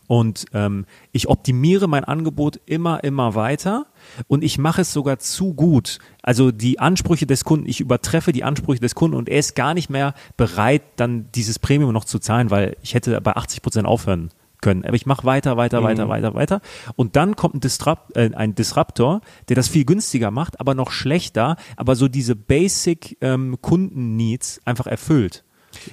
[0.08, 3.88] Und ähm, ich optimiere mein Angebot immer, immer weiter
[4.28, 6.00] und ich mache es sogar zu gut.
[6.22, 9.74] Also die Ansprüche des Kunden, ich übertreffe die Ansprüche des Kunden und er ist gar
[9.74, 13.88] nicht mehr bereit, dann dieses Premium noch zu zahlen, weil ich hätte bei 80 Prozent
[13.88, 14.30] aufhören
[14.66, 14.84] können.
[14.84, 16.62] Aber ich mache weiter, weiter, weiter, weiter, weiter.
[16.96, 20.92] Und dann kommt ein, Disrupt, äh, ein Disruptor, der das viel günstiger macht, aber noch
[20.92, 25.45] schlechter, aber so diese Basic ähm, Kunden-Needs einfach erfüllt.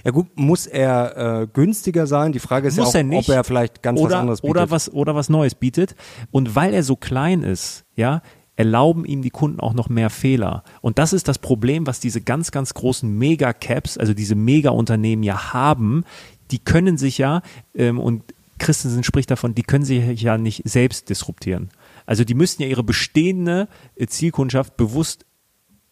[0.04, 2.32] Ja gut, muss er äh, günstiger sein?
[2.32, 3.28] Die Frage ist Muss ja er auch, nicht.
[3.28, 4.50] ob er vielleicht ganz was oder, anderes bietet.
[4.50, 5.94] oder was oder was Neues bietet
[6.30, 8.22] und weil er so klein ist, ja,
[8.56, 12.20] erlauben ihm die Kunden auch noch mehr Fehler und das ist das Problem, was diese
[12.20, 16.04] ganz ganz großen Mega-Caps, also diese Mega-Unternehmen ja haben,
[16.50, 17.42] die können sich ja
[17.74, 18.22] ähm, und
[18.58, 21.70] Christensen spricht davon, die können sich ja nicht selbst disruptieren.
[22.06, 25.24] Also die müssten ja ihre bestehende äh, Zielkundschaft bewusst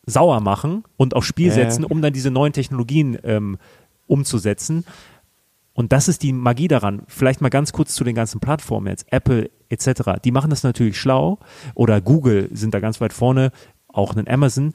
[0.07, 3.59] sauer machen und aufs Spiel setzen, um dann diese neuen Technologien ähm,
[4.11, 4.85] umzusetzen.
[5.73, 7.03] Und das ist die Magie daran.
[7.07, 10.21] Vielleicht mal ganz kurz zu den ganzen Plattformen jetzt, Apple etc.
[10.23, 11.39] Die machen das natürlich schlau
[11.75, 13.53] oder Google sind da ganz weit vorne,
[13.89, 14.75] auch ein Amazon.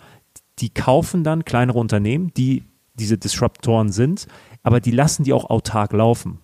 [0.59, 2.63] Die kaufen dann kleinere Unternehmen, die
[2.95, 4.27] diese Disruptoren sind,
[4.63, 6.39] aber die lassen die auch autark laufen.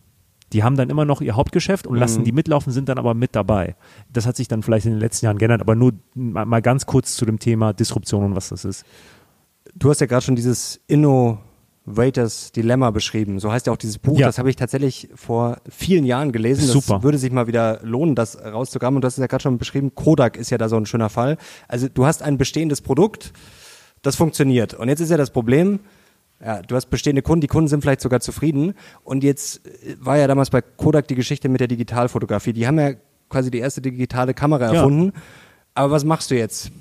[0.54, 3.36] Die haben dann immer noch ihr Hauptgeschäft und lassen die mitlaufen, sind dann aber mit
[3.36, 3.76] dabei.
[4.12, 7.16] Das hat sich dann vielleicht in den letzten Jahren geändert, aber nur mal ganz kurz
[7.16, 8.86] zu dem Thema Disruption und was das ist.
[9.74, 10.82] Du hast ja gerade schon dieses
[11.86, 13.40] Innovators Dilemma beschrieben.
[13.40, 14.18] So heißt ja auch dieses Buch.
[14.20, 14.28] Ja.
[14.28, 16.62] Das habe ich tatsächlich vor vielen Jahren gelesen.
[16.62, 17.04] Das Super.
[17.04, 18.96] würde sich mal wieder lohnen, das rauszugraben.
[18.96, 19.94] Und du hast es ja gerade schon beschrieben.
[19.96, 21.38] Kodak ist ja da so ein schöner Fall.
[21.68, 23.34] Also du hast ein bestehendes Produkt,
[24.04, 24.74] das funktioniert.
[24.74, 25.80] Und jetzt ist ja das Problem,
[26.44, 28.74] ja, du hast bestehende Kunden, die Kunden sind vielleicht sogar zufrieden.
[29.04, 32.54] Und jetzt äh, war ja damals bei Kodak die Geschichte mit der Digitalfotografie.
[32.54, 32.94] Die haben ja
[33.30, 34.74] quasi die erste digitale Kamera Ja.
[34.74, 35.14] erfunden.
[35.74, 36.72] Aber was machst du jetzt?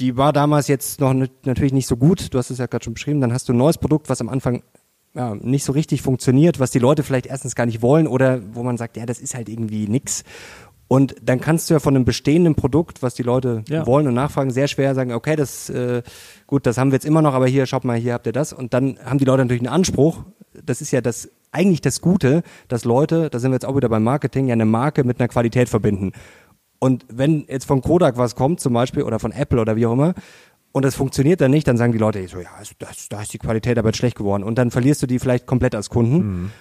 [0.00, 2.32] Die war damals jetzt noch nicht, natürlich nicht so gut.
[2.32, 3.20] Du hast es ja gerade schon beschrieben.
[3.20, 4.62] Dann hast du ein neues Produkt, was am Anfang
[5.14, 8.62] ja, nicht so richtig funktioniert, was die Leute vielleicht erstens gar nicht wollen oder wo
[8.62, 10.24] man sagt, ja, das ist halt irgendwie nix.
[10.88, 13.86] Und dann kannst du ja von einem bestehenden Produkt, was die Leute Ja.
[13.86, 16.02] wollen und nachfragen, sehr schwer sagen, okay, das äh,
[16.48, 18.52] gut, das haben wir jetzt immer noch, aber hier, schaut mal, hier habt ihr das.
[18.52, 20.24] Und dann haben die Leute natürlich einen Anspruch.
[20.64, 23.88] Das ist ja das eigentlich das Gute, dass Leute, da sind wir jetzt auch wieder
[23.88, 26.12] beim Marketing, ja eine Marke mit einer Qualität verbinden.
[26.80, 29.92] Und wenn jetzt von Kodak was kommt, zum Beispiel, oder von Apple oder wie auch
[29.92, 30.14] immer,
[30.72, 33.38] und das funktioniert dann nicht, dann sagen die Leute so, ja, das, da ist die
[33.38, 34.42] Qualität aber jetzt schlecht geworden.
[34.44, 36.20] Und dann verlierst du die vielleicht komplett als Kunden.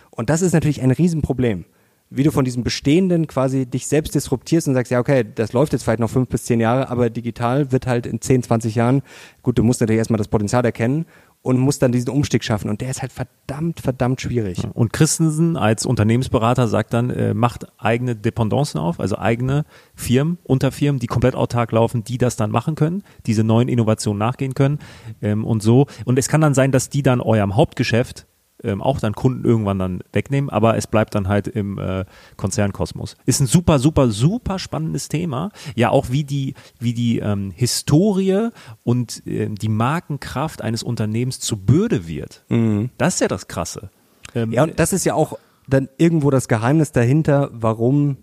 [0.09, 1.65] Und das ist natürlich ein Riesenproblem.
[2.11, 5.73] Wie du von diesem Bestehenden quasi dich selbst disruptierst und sagst, ja, okay, das läuft
[5.73, 9.03] jetzt vielleicht noch fünf bis zehn Jahre, aber digital wird halt in 10, 20 Jahren,
[9.43, 11.05] gut, du musst natürlich erstmal das Potenzial erkennen
[11.41, 12.69] und musst dann diesen Umstieg schaffen.
[12.69, 14.67] Und der ist halt verdammt, verdammt schwierig.
[14.73, 20.99] Und Christensen als Unternehmensberater sagt dann, äh, macht eigene Dependancen auf, also eigene Firmen, Unterfirmen,
[20.99, 24.79] die komplett autark laufen, die das dann machen können, diese neuen Innovationen nachgehen können
[25.21, 25.87] ähm, und so.
[26.05, 28.27] Und es kann dann sein, dass die dann eurem Hauptgeschäft
[28.63, 32.05] ähm, auch dann Kunden irgendwann dann wegnehmen, aber es bleibt dann halt im äh,
[32.37, 33.15] Konzernkosmos.
[33.25, 35.51] Ist ein super, super, super spannendes Thema.
[35.75, 38.49] Ja, auch wie die, wie die ähm, Historie
[38.83, 42.43] und ähm, die Markenkraft eines Unternehmens zu Bürde wird.
[42.97, 43.89] Das ist ja das Krasse.
[44.35, 48.17] Ähm, Ja, und das ist ja auch dann irgendwo das Geheimnis dahinter, warum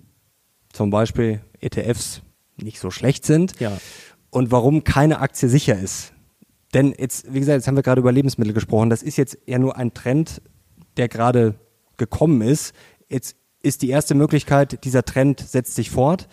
[0.73, 2.23] zum Beispiel ETFs
[2.57, 3.73] nicht so schlecht sind Ja.
[4.31, 6.13] und warum keine Aktie sicher ist.
[6.77, 8.91] Denn jetzt, wie gesagt, jetzt haben wir gerade über Lebensmittel gesprochen.
[8.91, 10.43] Das ist jetzt ja nur ein Trend,
[10.99, 11.55] der gerade
[11.97, 12.75] gekommen ist.
[13.09, 16.29] Jetzt ist die erste Möglichkeit, dieser Trend setzt sich fort.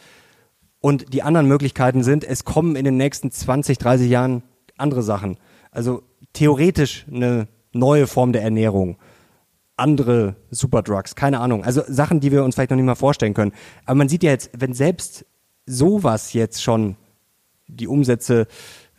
[0.82, 4.43] Und die anderen Möglichkeiten sind, es kommen in den nächsten 20, 30 Jahren
[4.75, 5.38] andere Sachen.
[5.71, 6.03] Also
[6.34, 8.97] theoretisch eine neue Form der Ernährung.
[9.77, 11.63] Andere Superdrugs, keine Ahnung.
[11.63, 13.53] Also Sachen, die wir uns vielleicht noch nicht mal vorstellen können.
[13.86, 15.25] Aber man sieht ja jetzt, wenn selbst
[15.65, 16.97] sowas jetzt schon
[17.67, 18.47] die Umsätze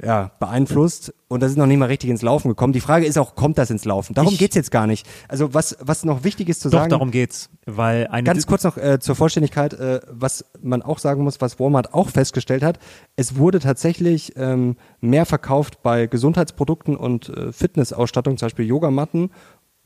[0.03, 2.73] ja, beeinflusst und das ist noch nicht mal richtig ins Laufen gekommen.
[2.73, 4.15] Die Frage ist auch, kommt das ins Laufen?
[4.15, 5.07] Darum Ich- geht's jetzt gar nicht.
[5.29, 6.91] Also was, was noch wichtig ist zu Doch, sagen.
[6.91, 7.49] darum geht's.
[7.67, 11.59] Weil eine Ganz kurz noch äh, zur Vollständigkeit, äh, was man auch sagen muss, was
[11.61, 12.79] Walmart auch festgestellt hat,
[13.17, 19.31] es wurde tatsächlich ähm, mehr verkauft bei Gesundheitsprodukten und äh, Fitnessausstattung, zum Beispiel Yogamatten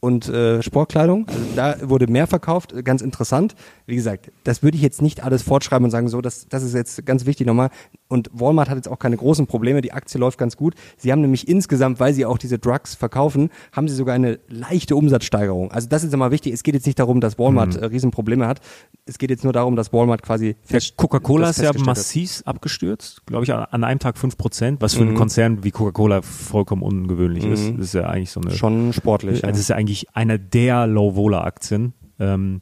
[0.01, 1.27] und äh, Sportkleidung.
[1.29, 3.55] Also da wurde mehr verkauft, ganz interessant.
[3.87, 6.75] Wie gesagt, das würde ich jetzt nicht alles fortschreiben und sagen, so, das, das ist
[6.75, 7.71] jetzt ganz wichtig nochmal.
[8.07, 10.75] Und Walmart hat jetzt auch keine großen Probleme, die Aktie läuft ganz gut.
[10.97, 14.95] Sie haben nämlich insgesamt, weil sie auch diese Drugs verkaufen, haben sie sogar eine leichte
[14.95, 15.73] Umsatzsteigerung.
[15.73, 16.53] Also das ist immer wichtig.
[16.53, 18.61] Es geht jetzt nicht darum, dass Walmart äh, Riesenprobleme hat.
[19.05, 20.55] Es geht jetzt nur darum, dass Walmart quasi
[20.97, 25.09] Coca-Cola ist ja massiv abgestürzt, glaube ich, an einem Tag 5%, was für Mhm.
[25.09, 27.73] einen Konzern wie Coca-Cola vollkommen ungewöhnlich ist.
[27.77, 29.45] Das ist ja eigentlich so eine Schon sportlich.
[29.45, 31.93] Also es ist ja eigentlich einer der Low-Vola-Aktien.
[32.19, 32.61] Ähm,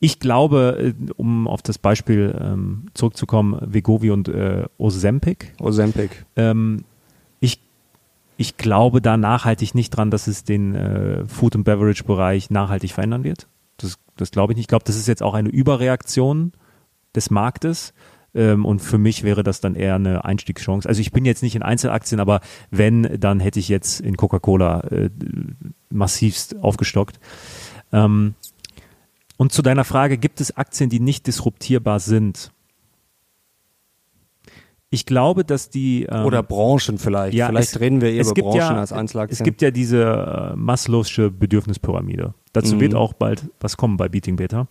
[0.00, 5.52] ich glaube, äh, um auf das Beispiel ähm, zurückzukommen, Vegovi und äh, Ozempic.
[5.60, 6.24] Ozempic.
[6.36, 6.84] ähm,
[7.40, 7.60] ich,
[8.36, 13.24] ich glaube da nachhaltig nicht dran, dass es den äh, Food- and Beverage-Bereich nachhaltig verändern
[13.24, 13.48] wird.
[13.76, 14.64] Das, das glaube ich nicht.
[14.64, 16.52] Ich glaube, das ist jetzt auch eine Überreaktion
[17.14, 17.92] des Marktes.
[18.34, 20.88] Ähm, und für mich wäre das dann eher eine Einstiegschance.
[20.88, 22.40] Also ich bin jetzt nicht in Einzelaktien, aber
[22.70, 25.10] wenn, dann hätte ich jetzt in Coca-Cola äh,
[25.90, 27.20] massivst aufgestockt.
[27.92, 28.34] Ähm,
[29.36, 32.52] und zu deiner Frage, gibt es Aktien, die nicht disruptierbar sind?
[34.90, 37.34] Ich glaube, dass die ähm, Oder Branchen vielleicht.
[37.34, 39.38] ja, vielleicht es- reden wir eher über Branchen ja, als Einzelaktien.
[39.38, 42.34] Es gibt ja diese äh, Maslow'sche Bedürfnispyramide.
[42.52, 42.80] Dazu Mhm.
[42.80, 44.68] wird auch bald was kommen bei Beating Beta.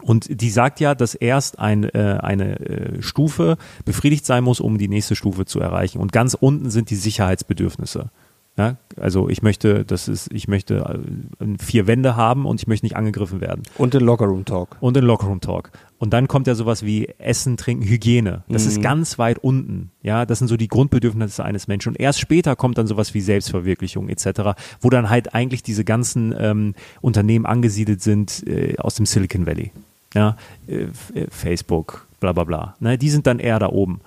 [0.00, 4.78] Und die sagt ja, dass erst ein, äh, eine äh, Stufe befriedigt sein muss, um
[4.78, 5.98] die nächste Stufe zu erreichen.
[5.98, 8.10] Und ganz unten sind die Sicherheitsbedürfnisse.
[8.58, 11.00] Ja, also ich möchte, das ist, ich möchte
[11.40, 13.62] äh, vier Wände haben und ich möchte nicht angegriffen werden.
[13.78, 14.76] Und den Lockerroom Talk.
[14.80, 15.70] Und den Lockerroom Talk.
[15.98, 18.42] Und dann kommt ja sowas wie Essen, Trinken, Hygiene.
[18.48, 19.90] Das ist ganz weit unten.
[20.02, 21.90] Ja, das sind so die Grundbedürfnisse eines Menschen.
[21.90, 26.34] Und erst später kommt dann sowas wie Selbstverwirklichung etc., wo dann halt eigentlich diese ganzen
[26.36, 29.70] ähm, Unternehmen angesiedelt sind äh, aus dem Silicon Valley.
[30.12, 30.36] Ja,
[30.66, 32.76] äh, äh, Facebook, bla bla bla.
[32.80, 34.00] Ne, die sind dann eher da oben.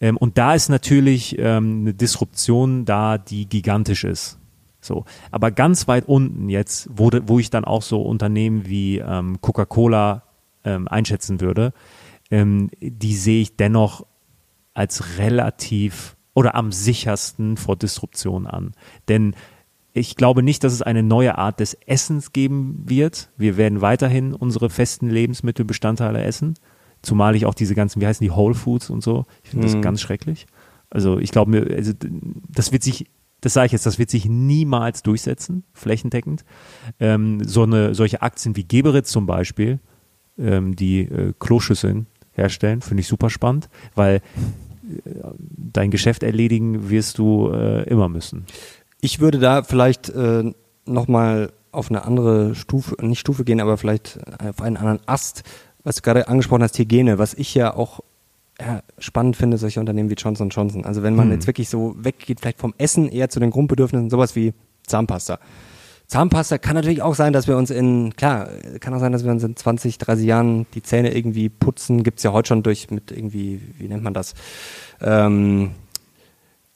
[0.00, 4.38] Ähm, und da ist natürlich ähm, eine Disruption da, die gigantisch ist.
[4.80, 9.40] So, aber ganz weit unten jetzt, wo, wo ich dann auch so Unternehmen wie ähm,
[9.40, 10.22] Coca-Cola
[10.64, 11.72] ähm, einschätzen würde,
[12.30, 14.06] ähm, die sehe ich dennoch
[14.74, 18.72] als relativ oder am sichersten vor Disruption an.
[19.08, 19.34] Denn
[19.92, 23.30] ich glaube nicht, dass es eine neue Art des Essens geben wird.
[23.38, 26.54] Wir werden weiterhin unsere festen Lebensmittelbestandteile essen.
[27.06, 29.80] Zumal ich auch diese ganzen, wie heißen die, Whole Foods und so, ich finde das
[29.80, 30.46] ganz schrecklich.
[30.90, 31.92] Also ich glaube mir, also
[32.48, 33.06] das wird sich,
[33.40, 36.44] das sage ich jetzt, das wird sich niemals durchsetzen, flächendeckend.
[36.98, 39.78] Ähm, so eine, solche Aktien wie Geberitz zum Beispiel,
[40.36, 44.20] ähm, die äh, Kloschüsseln herstellen, finde ich super spannend, weil äh,
[45.38, 48.46] dein Geschäft erledigen wirst du äh, immer müssen.
[49.00, 50.52] Ich würde da vielleicht äh,
[50.86, 55.44] nochmal auf eine andere Stufe, nicht Stufe gehen, aber vielleicht auf einen anderen Ast,
[55.86, 58.00] was du gerade angesprochen hast, Hygiene, was ich ja auch
[58.60, 60.84] ja, spannend finde, solche Unternehmen wie Johnson Johnson.
[60.84, 61.34] Also wenn man Hm.
[61.34, 64.52] jetzt wirklich so weggeht, vielleicht vom Essen eher zu den Grundbedürfnissen, sowas wie
[64.84, 65.38] Zahnpasta.
[66.08, 68.48] Zahnpasta kann natürlich auch sein, dass wir uns in, klar,
[68.80, 72.02] kann auch sein, dass wir uns in 20, 30 Jahren die Zähne irgendwie putzen.
[72.02, 74.34] Gibt's ja heute schon durch mit irgendwie, wie nennt man das?
[75.00, 75.70] Ähm,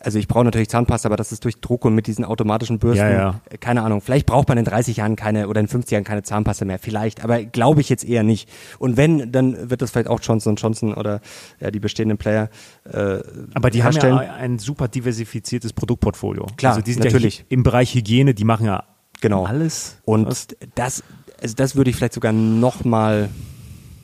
[0.03, 3.05] also ich brauche natürlich Zahnpasta, aber das ist durch Druck und mit diesen automatischen Bürsten.
[3.05, 3.41] Ja, ja.
[3.51, 4.01] Äh, Keine Ahnung.
[4.01, 6.79] Vielleicht braucht man in 30 Jahren keine oder in 50 Jahren keine Zahnpasta mehr.
[6.79, 7.23] Vielleicht.
[7.23, 8.49] Aber glaube ich jetzt eher nicht.
[8.79, 11.21] Und wenn, dann wird das vielleicht auch Johnson Johnson oder
[11.61, 12.49] ja, die bestehenden Player
[12.85, 13.19] äh,
[13.55, 14.15] Aber die herstellen.
[14.19, 16.47] haben ja ein super diversifiziertes Produktportfolio.
[16.57, 17.39] Klar, also die sind natürlich.
[17.41, 18.85] Ja im Bereich Hygiene, die machen ja
[19.21, 19.45] Genau.
[19.45, 19.99] alles.
[20.07, 21.05] Und was- das,
[21.43, 23.29] also das würde ich vielleicht sogar noch mal,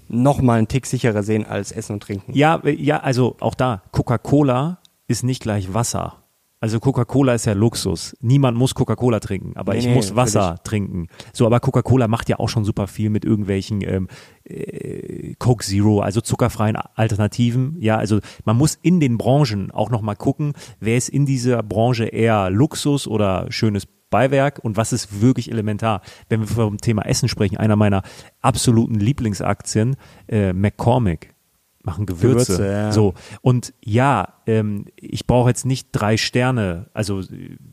[0.08, 2.32] noch mal einen Tick sicherer sehen als Essen und Trinken.
[2.34, 6.22] Ja, äh, ja, also auch da, Coca-Cola ist nicht gleich Wasser.
[6.58, 8.16] Also Coca-Cola ist ja Luxus.
[8.20, 10.62] Niemand muss Coca-Cola trinken, aber Nee, ich muss Wasser natürlich.
[10.62, 11.06] trinken.
[11.34, 14.08] So, aber Coca-Cola macht ja auch schon super viel mit irgendwelchen ähm,
[14.44, 17.76] äh, Coke Zero, also zuckerfreien Alternativen.
[17.78, 21.62] Ja, also man muss in den Branchen auch noch mal gucken, wer ist in dieser
[21.62, 26.00] Branche eher Luxus oder schönes Beiwerk und was ist wirklich elementar.
[26.30, 28.02] Wenn wir vom Thema Essen sprechen, einer meiner
[28.40, 29.96] absoluten Lieblingsaktien,
[30.26, 31.35] äh, McCormick.
[31.86, 32.56] Machen Gewürze.
[32.56, 32.92] Gewürze, ja.
[32.92, 33.14] So.
[33.40, 37.20] Und ja, ähm, ich brauche jetzt nicht drei Sterne, also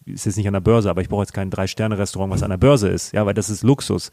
[0.05, 2.57] ist jetzt nicht an der Börse, aber ich brauche jetzt kein Drei-Sterne-Restaurant, was an der
[2.57, 4.11] Börse ist, ja, weil das ist Luxus.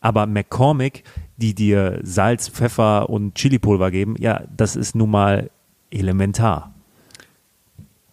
[0.00, 1.04] Aber McCormick,
[1.36, 5.50] die dir Salz, Pfeffer und Chilipulver geben, ja, das ist nun mal
[5.90, 6.73] elementar.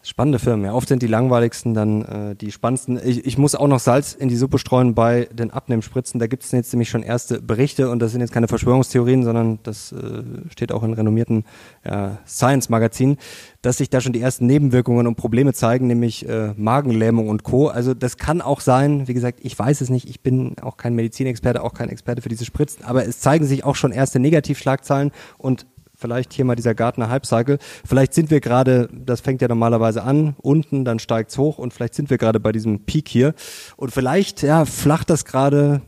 [0.03, 0.73] Spannende Firmen, ja.
[0.73, 2.99] Oft sind die langweiligsten dann äh, die spannendsten.
[3.03, 6.19] Ich, ich muss auch noch Salz in die Suppe streuen bei den Abnehmspritzen.
[6.19, 9.59] Da gibt es jetzt nämlich schon erste Berichte und das sind jetzt keine Verschwörungstheorien, sondern
[9.61, 11.45] das äh, steht auch in renommierten
[11.85, 13.17] ja, Science-Magazinen,
[13.61, 17.67] dass sich da schon die ersten Nebenwirkungen und Probleme zeigen, nämlich äh, Magenlähmung und Co.
[17.67, 20.95] Also das kann auch sein, wie gesagt, ich weiß es nicht, ich bin auch kein
[20.95, 25.11] Medizinexperte, auch kein Experte für diese Spritzen, aber es zeigen sich auch schon erste Negativschlagzeilen
[25.37, 25.67] und
[26.01, 27.59] vielleicht hier mal dieser Gartner Hype-Cycle.
[27.85, 31.95] Vielleicht sind wir gerade, das fängt ja normalerweise an, unten, dann steigt's hoch und vielleicht
[31.95, 33.33] sind wir gerade bei diesem Peak hier.
[33.77, 35.81] Und vielleicht, ja, flacht das gerade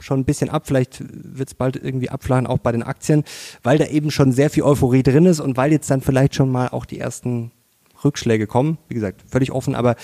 [0.00, 0.66] schon ein bisschen ab.
[0.66, 3.24] Vielleicht wird's bald irgendwie abflachen, auch bei den Aktien,
[3.62, 6.50] weil da eben schon sehr viel Euphorie drin ist und weil jetzt dann vielleicht schon
[6.50, 7.52] mal auch die ersten
[8.02, 8.78] Rückschläge kommen.
[8.88, 9.96] Wie gesagt, völlig offen, aber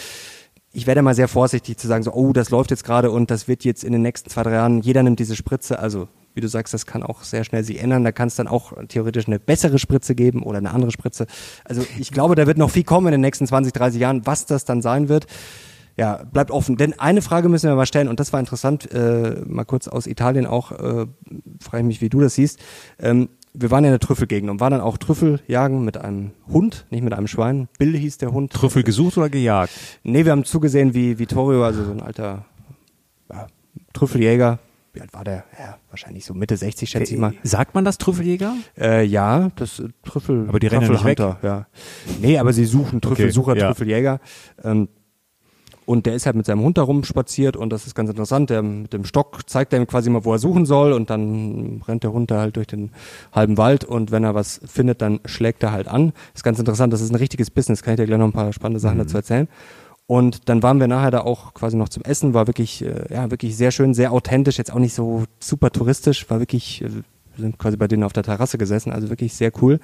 [0.73, 3.49] ich werde mal sehr vorsichtig zu sagen, so, oh, das läuft jetzt gerade und das
[3.49, 6.49] wird jetzt in den nächsten zwei, drei Jahren, jeder nimmt diese Spritze, also wie du
[6.49, 8.05] sagst, das kann auch sehr schnell sich ändern.
[8.05, 11.27] Da kann es dann auch theoretisch eine bessere Spritze geben oder eine andere Spritze.
[11.65, 14.47] Also ich glaube, da wird noch viel kommen in den nächsten 20, 30 Jahren, was
[14.47, 15.27] das dann sein wird.
[15.97, 16.77] Ja, bleibt offen.
[16.77, 20.07] Denn eine Frage müssen wir mal stellen, und das war interessant, äh, mal kurz aus
[20.07, 21.07] Italien auch, äh,
[21.61, 22.61] frage ich mich, wie du das siehst.
[22.99, 26.33] Ähm, wir waren ja in der Trüffelgegend und waren dann auch Trüffel jagen mit einem
[26.47, 27.69] Hund, nicht mit einem Schwein.
[27.79, 28.53] Bill hieß der Hund.
[28.53, 29.73] Trüffel gesucht oder gejagt?
[30.03, 32.45] Nee, wir haben zugesehen, wie Vittorio, also so ein alter
[33.33, 33.47] ja,
[33.95, 34.59] Trüffeljäger,
[34.97, 35.45] wie alt war der?
[35.59, 37.35] Ja, wahrscheinlich so Mitte 60, schätze ich mal.
[37.43, 38.55] Sagt man das Trüffeljäger?
[38.79, 40.47] Äh, ja, das äh, Trüffel.
[40.49, 41.19] Aber die rennen nicht weg.
[41.19, 41.67] Ja.
[42.21, 43.69] Nee, aber sie suchen Trüffelsucher, Okay, ja.
[43.69, 44.21] Trüffeljäger.
[44.65, 44.89] Ähm,
[45.85, 48.51] und der ist halt mit seinem Hund herumspaziert und das ist ganz interessant.
[48.51, 51.83] Der mit dem Stock zeigt er ihm quasi mal, wo er suchen soll und dann
[51.87, 52.91] rennt der Hund da halt durch den
[53.33, 56.13] halben Wald und wenn er was findet, dann schlägt er halt an.
[56.35, 56.93] ist ganz interessant.
[56.93, 57.83] Das ist ein richtiges Business.
[57.83, 59.47] Kann ich dir gleich noch ein paar spannende Sachen dazu erzählen.
[60.07, 63.31] Und dann waren wir nachher da auch quasi noch zum Essen, war wirklich, äh, ja,
[63.31, 67.03] wirklich sehr schön, sehr authentisch, jetzt auch nicht so super touristisch, war wirklich, äh, wir
[67.37, 69.81] sind quasi bei denen auf der Terrasse gesessen, also wirklich sehr cool.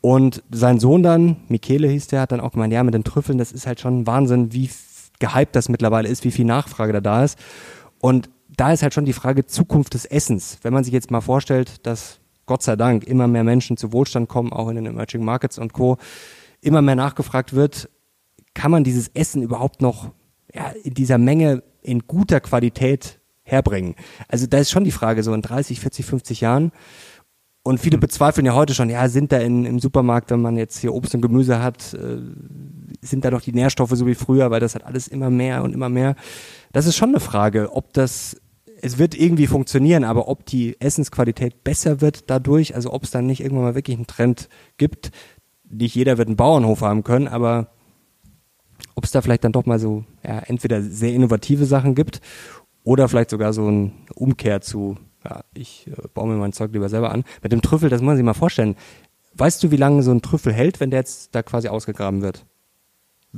[0.00, 3.38] Und sein Sohn dann, Michele hieß der, hat dann auch gemeint, ja, mit den Trüffeln,
[3.38, 4.70] das ist halt schon Wahnsinn, wie
[5.18, 7.38] gehypt das mittlerweile ist, wie viel Nachfrage da da ist.
[8.00, 10.58] Und da ist halt schon die Frage Zukunft des Essens.
[10.62, 14.28] Wenn man sich jetzt mal vorstellt, dass Gott sei Dank immer mehr Menschen zu Wohlstand
[14.28, 15.98] kommen, auch in den Emerging Markets und Co.,
[16.60, 17.88] immer mehr nachgefragt wird,
[18.54, 20.12] kann man dieses Essen überhaupt noch
[20.54, 23.94] ja, in dieser Menge in guter Qualität herbringen?
[24.28, 26.72] Also da ist schon die Frage, so in 30, 40, 50 Jahren.
[27.64, 30.78] Und viele bezweifeln ja heute schon, ja, sind da in, im Supermarkt, wenn man jetzt
[30.78, 32.18] hier Obst und Gemüse hat, äh,
[33.00, 35.72] sind da doch die Nährstoffe so wie früher, weil das hat alles immer mehr und
[35.72, 36.16] immer mehr.
[36.72, 38.36] Das ist schon eine Frage, ob das,
[38.80, 43.26] es wird irgendwie funktionieren, aber ob die Essensqualität besser wird dadurch, also ob es dann
[43.26, 45.12] nicht irgendwann mal wirklich einen Trend gibt.
[45.70, 47.68] Nicht jeder wird einen Bauernhof haben können, aber
[49.02, 52.20] ob es da vielleicht dann doch mal so, ja, entweder sehr innovative Sachen gibt
[52.84, 56.88] oder vielleicht sogar so eine Umkehr zu, ja, ich äh, baue mir mein Zeug lieber
[56.88, 57.24] selber an.
[57.42, 58.76] Mit dem Trüffel, das muss man sich mal vorstellen.
[59.34, 62.46] Weißt du, wie lange so ein Trüffel hält, wenn der jetzt da quasi ausgegraben wird?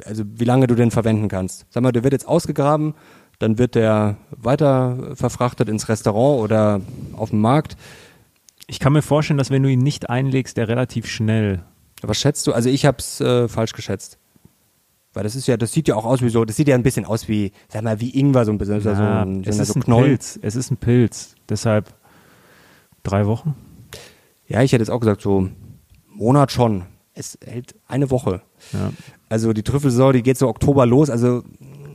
[0.05, 1.65] Also wie lange du den verwenden kannst?
[1.71, 2.93] Sag mal, der wird jetzt ausgegraben,
[3.39, 6.83] dann wird der weiter verfrachtet ins Restaurant oder
[7.15, 7.79] auf dem Markt.
[8.67, 11.63] Ich kann mir vorstellen, dass wenn du ihn nicht einlegst, der relativ schnell.
[12.03, 12.53] Was schätzt du?
[12.53, 14.19] Also ich habe es äh, falsch geschätzt.
[15.15, 16.83] Weil das ist ja, das sieht ja auch aus wie so, das sieht ja ein
[16.83, 18.81] bisschen aus wie, sag mal, wie Ingwer so ein bisschen.
[18.83, 20.07] Ja, so ein, es ist so ein Knollen.
[20.07, 20.39] Pilz.
[20.43, 21.37] Es ist ein Pilz.
[21.49, 21.95] Deshalb
[23.05, 23.55] drei Wochen.
[24.47, 25.49] Ja, ich hätte jetzt auch gesagt, so
[26.09, 26.83] Monat schon.
[27.15, 28.43] Es hält eine Woche.
[28.73, 28.91] Ja.
[29.29, 31.11] Also die Trüffelsaison, die geht so Oktober los.
[31.11, 31.45] Also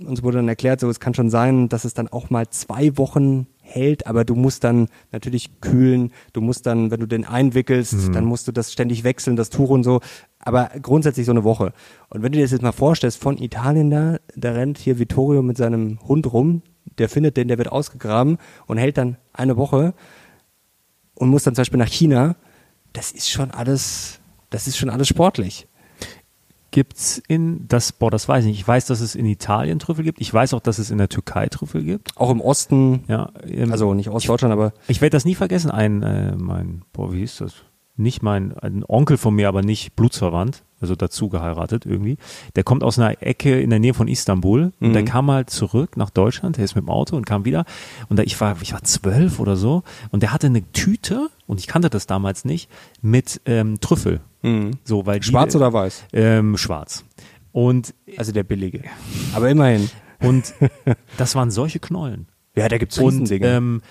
[0.05, 2.97] uns wurde dann erklärt, so es kann schon sein, dass es dann auch mal zwei
[2.97, 8.13] Wochen hält, aber du musst dann natürlich kühlen, du musst dann, wenn du den einwickelst,
[8.13, 10.01] dann musst du das ständig wechseln, das Tuch und so.
[10.39, 11.73] Aber grundsätzlich so eine Woche.
[12.09, 15.41] Und wenn du dir das jetzt mal vorstellst, von Italien da, da rennt hier Vittorio
[15.41, 16.61] mit seinem Hund rum,
[16.97, 19.93] der findet den, der wird ausgegraben und hält dann eine Woche
[21.15, 22.35] und muss dann zum Beispiel nach China.
[22.93, 25.67] Das ist schon alles, das ist schon alles sportlich.
[26.71, 28.59] Gibt's in das, boah, das weiß ich nicht.
[28.59, 30.21] Ich weiß, dass es in Italien Trüffel gibt.
[30.21, 32.15] Ich weiß auch, dass es in der Türkei Trüffel gibt.
[32.17, 35.71] Auch im Osten, Ja, ähm, also nicht Ostdeutschland, aber Ich werde das nie vergessen.
[35.71, 37.55] Ein, äh, mein, boah, wie hieß das?
[37.99, 42.17] Nicht mein, ein Onkel von mir, aber nicht blutsverwandt, also dazu geheiratet irgendwie.
[42.55, 45.97] Der kommt aus einer Ecke in der Nähe von Istanbul und der kam halt zurück
[45.97, 46.57] nach Deutschland.
[46.57, 47.65] Der ist mit dem Auto und kam wieder.
[48.07, 51.59] Und da, ich war, ich war zwölf oder so und der hatte eine Tüte und
[51.59, 52.69] ich kannte das damals nicht
[53.01, 54.21] mit ähm, Trüffel.
[54.85, 56.05] So, weil die, schwarz oder weiß?
[56.13, 57.03] Ähm, schwarz.
[57.51, 58.83] Und Also der billige.
[59.33, 59.89] Aber immerhin.
[60.21, 60.53] und
[61.17, 62.27] das waren solche Knollen.
[62.55, 63.47] Ja, da gibt's Und Riesendinge.
[63.47, 63.81] ähm,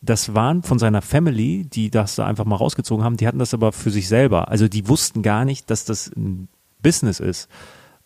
[0.00, 3.52] das waren von seiner Family, die das da einfach mal rausgezogen haben, die hatten das
[3.54, 4.48] aber für sich selber.
[4.48, 6.48] Also die wussten gar nicht, dass das ein
[6.82, 7.48] Business ist.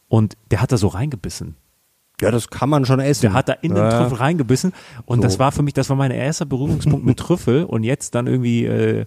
[0.08, 1.56] Und der hat da so reingebissen.
[2.20, 3.22] Ja, das kann man schon essen.
[3.22, 4.00] Der hat da in den ja.
[4.00, 4.72] Trüffel reingebissen
[5.06, 5.22] und So.
[5.22, 8.64] das war für mich, das war mein erster Berührungspunkt mit Trüffel und jetzt dann irgendwie
[8.64, 9.06] äh,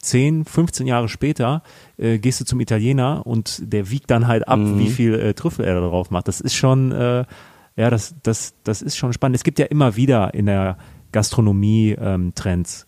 [0.00, 1.62] 10, 15 Jahre später
[1.96, 4.78] äh, gehst du zum Italiener und der wiegt dann halt ab, Mhm.
[4.78, 6.28] wie viel äh, Trüffel er da drauf macht.
[6.28, 7.24] Das ist schon, äh,
[7.76, 9.36] ja, das, das, das ist schon spannend.
[9.36, 10.76] Es gibt ja immer wieder in der
[11.14, 12.86] Gastronomie ähm, Trends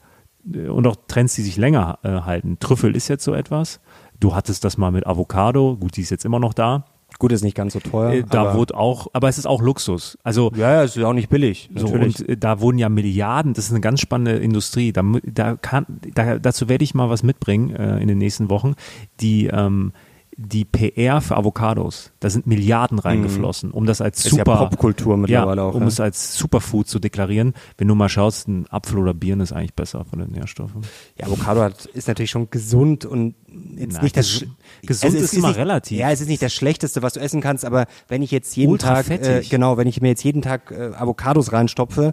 [0.52, 2.58] äh, und auch Trends, die sich länger äh, halten.
[2.58, 3.80] Trüffel ist jetzt so etwas.
[4.18, 6.84] Du hattest das mal mit Avocado, gut, die ist jetzt immer noch da.
[7.18, 8.12] Gut, ist nicht ganz so teuer.
[8.12, 10.18] Äh, da aber, wurde auch, aber es ist auch Luxus.
[10.22, 11.70] Also ja, ja, ist ja auch nicht billig.
[11.74, 12.20] so, natürlich.
[12.20, 14.92] und äh, da wurden ja Milliarden, das ist eine ganz spannende Industrie.
[14.92, 18.74] Da, da kann, da, dazu werde ich mal was mitbringen äh, in den nächsten Wochen.
[19.20, 19.92] Die, ähm,
[20.38, 24.26] die PR für Avocados, da sind Milliarden reingeflossen, um das als Mhm.
[24.26, 25.74] ist ja super Popkultur mittlerweile ja, auch.
[25.74, 25.88] um ja.
[25.88, 27.54] es als Superfood zu deklarieren.
[27.78, 30.82] Wenn du mal schaust, ein Apfel oder Birne ist eigentlich besser von den Nährstoffen.
[31.18, 33.34] Ja, Avocado hat, ist natürlich schon gesund und
[33.76, 34.44] jetzt Na, nicht das
[34.82, 35.98] gesund es ist immer nicht, relativ.
[35.98, 38.72] Ja, es ist nicht das Schlechteste, was du essen kannst, aber wenn ich jetzt jeden
[38.72, 42.12] Ultra Tag, äh, genau, wenn ich mir jetzt jeden Tag äh, Avocados reinstopfe,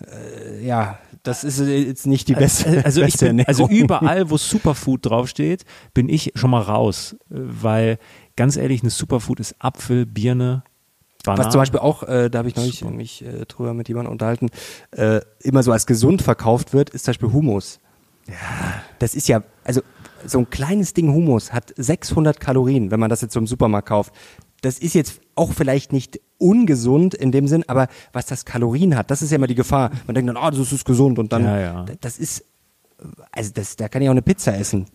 [0.00, 4.36] äh, ja, das ist jetzt nicht die beste, Also, ich beste bin, also überall, wo
[4.38, 5.64] Superfood draufsteht,
[5.94, 7.16] bin ich schon mal raus.
[7.28, 7.98] Weil,
[8.36, 10.62] ganz ehrlich, eine Superfood ist Apfel, Birne,
[11.24, 11.46] Banane.
[11.46, 12.92] Was zum Beispiel auch, äh, da habe ich neulich Super.
[12.92, 14.48] mich äh, drüber mit jemandem unterhalten,
[14.92, 17.80] äh, immer so als gesund verkauft wird, ist zum Beispiel Hummus.
[18.28, 18.34] Ja.
[18.98, 19.82] Das ist ja, also
[20.26, 23.88] so ein kleines Ding Hummus hat 600 Kalorien, wenn man das jetzt so im Supermarkt
[23.88, 24.12] kauft.
[24.60, 29.10] Das ist jetzt auch vielleicht nicht ungesund in dem Sinn, aber was das Kalorien hat,
[29.10, 29.90] das ist ja immer die Gefahr.
[30.06, 31.86] Man denkt dann, oh, das ist gesund und dann, Ja, ja.
[32.00, 32.44] das ist,
[33.32, 34.86] also das, da kann ich auch eine Pizza essen.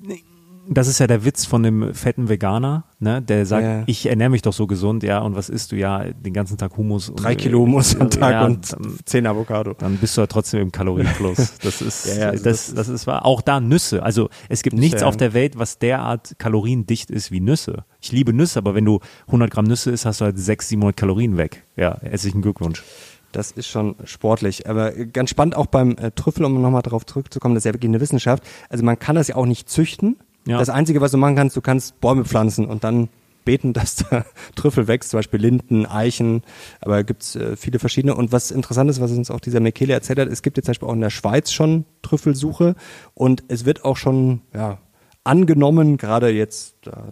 [0.70, 3.22] Das ist ja der Witz von dem fetten Veganer, ne?
[3.22, 3.84] der sagt, Ja.
[3.86, 5.76] ich ernähre mich doch so gesund, ja, und was isst du?
[5.76, 7.10] Ja, den ganzen Tag Hummus.
[7.10, 9.74] und- Drei Kilo Hummus am Tag ja, und dann, zehn Avocado.
[9.78, 11.54] dann bist du ja trotzdem im Kalorienplus.
[11.64, 13.26] Das ist, Ja, also das, das das ist wahr.
[13.26, 14.04] Auch da Nüsse.
[14.04, 15.08] Also es gibt nichts ja.
[15.08, 17.86] auf der Welt, was derart kaloriendicht ist wie Nüsse.
[18.02, 20.98] Ich liebe Nüsse, aber wenn du 100 Gramm Nüsse isst, hast du halt 600, 700
[20.98, 21.64] Kalorien weg.
[21.76, 22.84] Ja, herzlichen Glückwunsch.
[23.32, 24.70] Das ist schon sportlich.
[24.70, 27.90] Aber ganz spannend auch beim äh, Trüffel, um nochmal darauf zurückzukommen, das ist ja wirklich
[27.90, 28.44] eine Wissenschaft.
[28.70, 30.18] Also man kann das ja auch nicht züchten.
[30.46, 30.58] Ja.
[30.58, 33.10] Das Einzige, was du machen kannst, du kannst Bäume pflanzen und dann
[33.46, 34.26] beten, dass da
[34.56, 36.44] Trüffel wächst, zum Beispiel Linden, Eichen,
[36.82, 38.16] aber gibt's äh, viele verschiedene.
[38.16, 40.72] Und was interessant ist, was uns auch dieser Mekele erzählt hat, es gibt jetzt zum
[40.72, 42.76] Beispiel auch in der Schweiz schon Trüffelsuche
[43.14, 44.80] und es wird auch schon, ja,
[45.24, 47.08] angenommen, gerade jetzt da,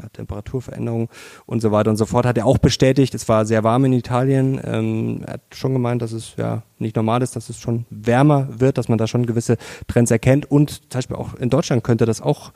[0.00, 1.08] ja, Temperaturveränderung
[1.46, 3.92] und so weiter und so fort, hat er auch bestätigt, es war sehr warm in
[3.92, 4.60] Italien.
[4.64, 8.48] Ähm, er hat schon gemeint, dass es ja nicht normal ist, dass es schon wärmer
[8.60, 9.56] wird, dass man da schon gewisse
[9.88, 10.50] Trends erkennt.
[10.50, 12.52] Und zum Beispiel auch in Deutschland könnte das auch,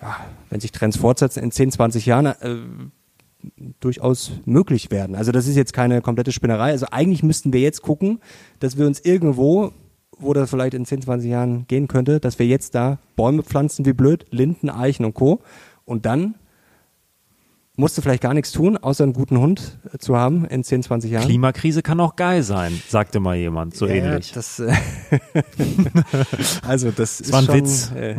[0.00, 0.16] ja,
[0.50, 2.56] wenn sich Trends fortsetzen, in 10, 20 Jahren äh,
[3.80, 5.16] durchaus möglich werden.
[5.16, 6.70] Also das ist jetzt keine komplette Spinnerei.
[6.70, 8.20] Also eigentlich müssten wir jetzt gucken,
[8.60, 9.72] dass wir uns irgendwo,
[10.18, 13.84] wo das vielleicht in 10, 20 Jahren gehen könnte, dass wir jetzt da Bäume pflanzen
[13.86, 15.40] wie blöd, Linden, Eichen und Co.
[15.84, 16.34] Und dann
[17.76, 20.82] musst du vielleicht gar nichts tun, außer einen guten Hund äh, zu haben in 10,
[20.84, 21.24] 20 Jahren.
[21.26, 24.32] Klimakrise kann auch geil sein, sagte mal jemand, so Ja, ähnlich.
[24.32, 24.72] Das, äh,
[26.66, 27.90] also das, ist war ein schon, Witz.
[27.94, 28.16] Äh,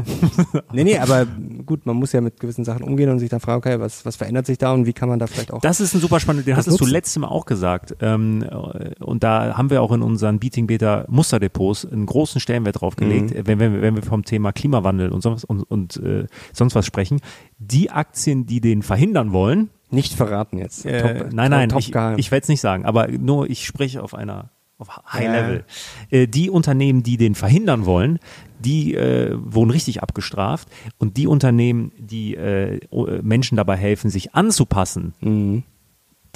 [0.72, 1.26] nee, nee, aber
[1.66, 4.16] gut, man muss ja mit gewissen Sachen umgehen und sich dann fragen, okay, was, was
[4.16, 6.46] verändert sich da und wie kann man da vielleicht auch Das ist ein super spannender,
[6.46, 7.96] den Das hattest du letztes Mal auch gesagt.
[8.02, 12.82] Ähm, äh, und da haben wir auch in unseren Beating Beta Musterdepots einen großen Stellenwert
[12.82, 13.48] drauf gelegt, Mhm.
[13.48, 16.86] wenn, wenn, wir- wenn wir vom Thema Klimawandel und sonst, und, und äh, sonst was
[16.86, 17.20] sprechen.
[17.60, 20.86] Die Aktien, die den verhindern wollen, nicht verraten jetzt.
[20.86, 21.88] äh, Top- nein, nein, top ich,
[22.18, 24.50] ich werde es nicht sagen, aber nur ich spreche auf einer
[24.80, 25.32] auf High Ja.
[25.32, 25.66] Level.
[26.12, 28.20] Äh, die Unternehmen, die den verhindern wollen,
[28.60, 30.68] die äh, wurden richtig abgestraft
[31.00, 32.80] und die Unternehmen, die äh,
[33.24, 35.64] Menschen dabei helfen, sich anzupassen, Mhm.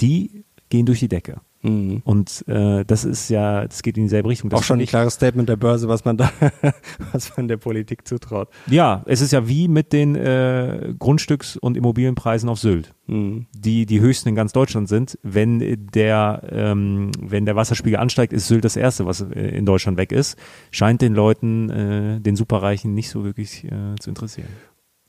[0.00, 1.40] die gehen durch die Decke.
[1.62, 2.02] Mhm.
[2.04, 4.50] Und äh, das ist ja, das geht in dieselbe Richtung.
[4.50, 6.30] Das Auch schon ein klares Statement der Börse, was man da,
[7.12, 8.48] was man der Politik zutraut.
[8.66, 13.46] Ja, es ist ja wie mit den äh, Grundstücks- und Immobilienpreisen auf Sylt, Mhm.
[13.52, 15.18] die die höchsten in ganz Deutschland sind.
[15.22, 19.98] Wenn der, ähm, wenn der Wasserspiegel ansteigt, ist Sylt das erste, was äh, in Deutschland
[19.98, 20.36] weg ist.
[20.70, 24.48] Scheint den Leuten, äh, den Superreichen, nicht so wirklich äh, zu interessieren.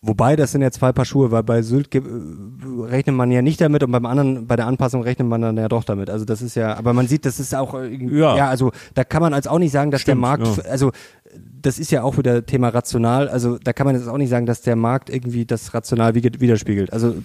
[0.05, 3.83] Wobei, das sind ja zwei Paar Schuhe, weil bei Sylt rechnet man ja nicht damit
[3.83, 6.09] und beim anderen, bei der Anpassung rechnet man dann ja doch damit.
[6.09, 8.35] Also das ist ja, aber man sieht, das ist auch irgendwie, Ja.
[8.35, 10.63] ja, also da kann man als auch nicht sagen, dass Stimmt, der Markt, ja.
[10.69, 10.91] also
[11.61, 14.45] das ist ja auch wieder Thema rational, also da kann man jetzt auch nicht sagen,
[14.45, 16.91] dass der Markt irgendwie das rational widerspiegelt.
[16.91, 17.15] Also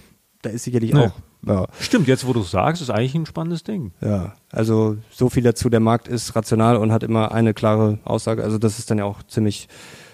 [0.41, 1.07] da ist sicherlich Nee.
[1.07, 1.11] auch,
[1.45, 3.91] ja, Stimmt, jetzt wo du es sagst, ist eigentlich ein spannendes Ding.
[3.99, 8.41] ja, also so viel dazu, der Markt ist rational und hat immer eine klare Aussage,
[8.41, 9.67] also das ist dann ja auch ziemlich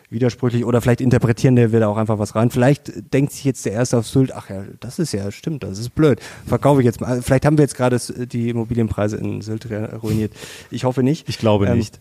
[0.10, 2.50] widersprüchlich oder vielleicht interpretieren der wieder auch einfach was rein.
[2.52, 5.80] Vielleicht denkt sich jetzt der Erste auf Sylt, ach ja, das ist ja, stimmt, das
[5.80, 6.20] ist blöd.
[6.46, 7.22] Verkaufe ich jetzt mal.
[7.22, 9.68] Vielleicht haben wir jetzt gerade die Immobilienpreise in Sylt
[10.04, 10.34] ruiniert.
[10.72, 11.28] Ich hoffe nicht.
[11.30, 12.00] Ich glaube Ähm, nicht.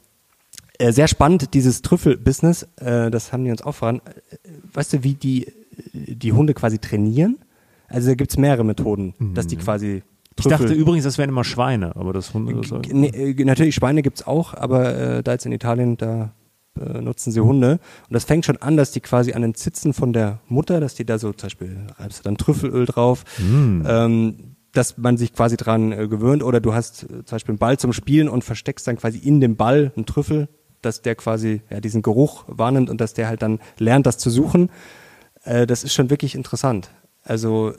[0.79, 4.01] Äh, sehr spannend, dieses Trüffel-Business, äh, das haben die uns auch voran.
[4.73, 5.53] Weißt du, wie die,
[5.93, 7.39] die Hunde quasi trainieren?
[7.89, 10.03] Also da gibt's mehrere Methoden, dass die quasi
[10.37, 12.55] Ich dachte übrigens, das wären immer Schweine, aber das Hunde.
[12.55, 16.33] Das Nee, äh, natürlich, Schweine gibt's auch, aber äh, da jetzt in Italien, da
[16.81, 17.79] äh, nutzen sie Hunde.
[18.09, 20.95] Und das fängt schon an, dass die quasi an den Zitzen von der Mutter, dass
[20.95, 23.25] die da so zum Beispiel reibst du dann Trüffelöl drauf,
[23.87, 26.43] ähm, dass man sich quasi dran äh, gewöhnt.
[26.43, 29.41] Oder du hast äh, zum Beispiel einen Ball zum Spielen und versteckst dann quasi in
[29.41, 30.49] dem Ball einen Trüffel,
[30.83, 34.31] dass der quasi ja, diesen Geruch wahrnimmt und dass der halt dann lernt, das zu
[34.31, 34.71] suchen.
[35.45, 36.91] Äh, das ist schon wirklich interessant.
[37.23, 37.73] Also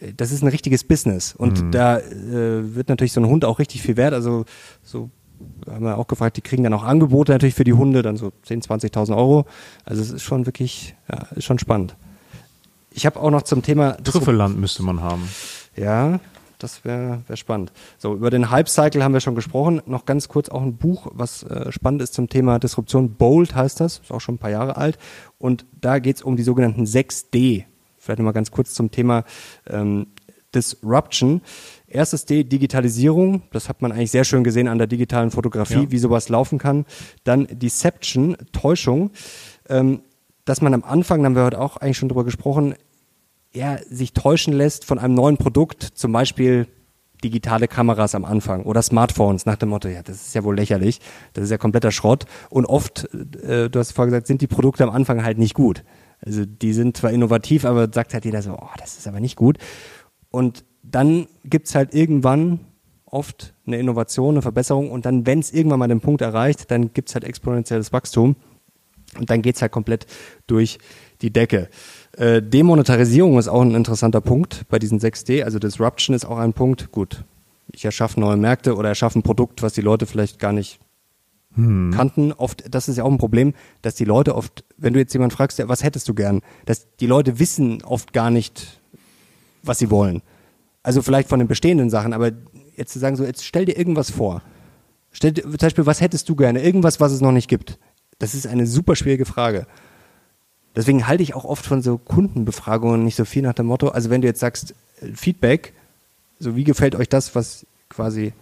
[0.00, 3.58] äh, das ist ein richtiges Business und da äh, wird natürlich so ein Hund auch
[3.58, 4.14] richtig viel wert.
[4.14, 4.44] Also
[4.82, 5.10] so
[5.68, 8.32] haben wir auch gefragt, die kriegen dann auch Angebote natürlich für die Hunde, dann so
[8.46, 9.46] 10.000, 20.000 Euro.
[9.84, 11.96] Also es ist schon wirklich, ja, ist schon spannend.
[12.90, 15.28] Ich habe auch noch zum Thema Trüffelland müsste man haben.
[15.76, 16.20] ja,
[16.58, 17.72] das wäre wär spannend.
[17.98, 19.80] So, über den Hype-Cycle haben wir schon gesprochen.
[19.86, 23.14] Noch ganz kurz auch ein Buch, was äh, spannend ist zum Thema Disruption.
[23.14, 24.98] Bold heißt das, ist auch schon ein paar Jahre alt.
[25.38, 27.64] Und da geht es um die sogenannten 6D.
[27.96, 29.24] Vielleicht nochmal ganz kurz zum Thema
[29.68, 30.08] ähm,
[30.54, 31.42] Disruption.
[31.86, 33.42] Erstes D, Digitalisierung.
[33.52, 35.90] Das hat man eigentlich sehr schön gesehen an der digitalen Fotografie, Ja.
[35.90, 36.84] wie sowas laufen kann.
[37.24, 39.10] Dann Deception, Täuschung.
[39.68, 40.02] Ähm,
[40.44, 42.74] dass man am Anfang, da haben wir heute auch eigentlich schon drüber gesprochen,
[43.52, 46.66] er sich täuschen lässt von einem neuen Produkt, zum Beispiel
[47.22, 51.00] digitale Kameras am Anfang oder Smartphones nach dem Motto, ja, das ist ja wohl lächerlich,
[51.32, 52.26] das ist ja kompletter Schrott.
[52.48, 55.84] Und oft, äh, du hast vorher gesagt, sind die Produkte am Anfang halt nicht gut.
[56.24, 59.36] Also die sind zwar innovativ, aber sagt halt jeder so, oh, das ist aber nicht
[59.36, 59.58] gut.
[60.30, 62.60] Und dann gibt's halt irgendwann
[63.04, 66.92] oft eine Innovation, eine Verbesserung und dann, wenn es irgendwann mal den Punkt erreicht, dann
[66.92, 68.36] gibt's halt exponentielles Wachstum.
[69.18, 70.06] Und dann geht's halt komplett
[70.46, 70.78] durch
[71.22, 71.70] die Decke.
[72.12, 75.44] Äh, Demonetarisierung ist auch ein interessanter Punkt bei diesen 6D.
[75.44, 76.92] Also Disruption ist auch ein Punkt.
[76.92, 77.24] Gut,
[77.72, 80.78] ich erschaffe neue Märkte oder erschaffe ein Produkt, was die Leute vielleicht gar nicht
[81.90, 82.32] kannten.
[82.32, 83.52] Oft, das ist ja auch ein Problem,
[83.82, 87.06] dass die Leute oft, wenn du jetzt jemanden fragst, was hättest du gern, dass die
[87.06, 88.77] Leute wissen oft gar nicht,
[89.62, 90.22] was sie wollen.
[90.82, 92.32] Also vielleicht von den bestehenden Sachen, aber
[92.76, 94.42] jetzt zu sagen, so, jetzt stell dir irgendwas vor.
[95.10, 96.62] Stell dir, zum Beispiel, was hättest du gerne?
[96.62, 97.78] Irgendwas, was es noch nicht gibt.
[98.18, 99.66] Das ist eine super schwierige Frage.
[100.76, 104.10] Deswegen halte ich auch oft von so Kundenbefragungen nicht so viel nach dem Motto, also
[104.10, 105.72] wenn du jetzt sagst, äh, Feedback,
[106.38, 108.32] so wie gefällt euch das, was quasi,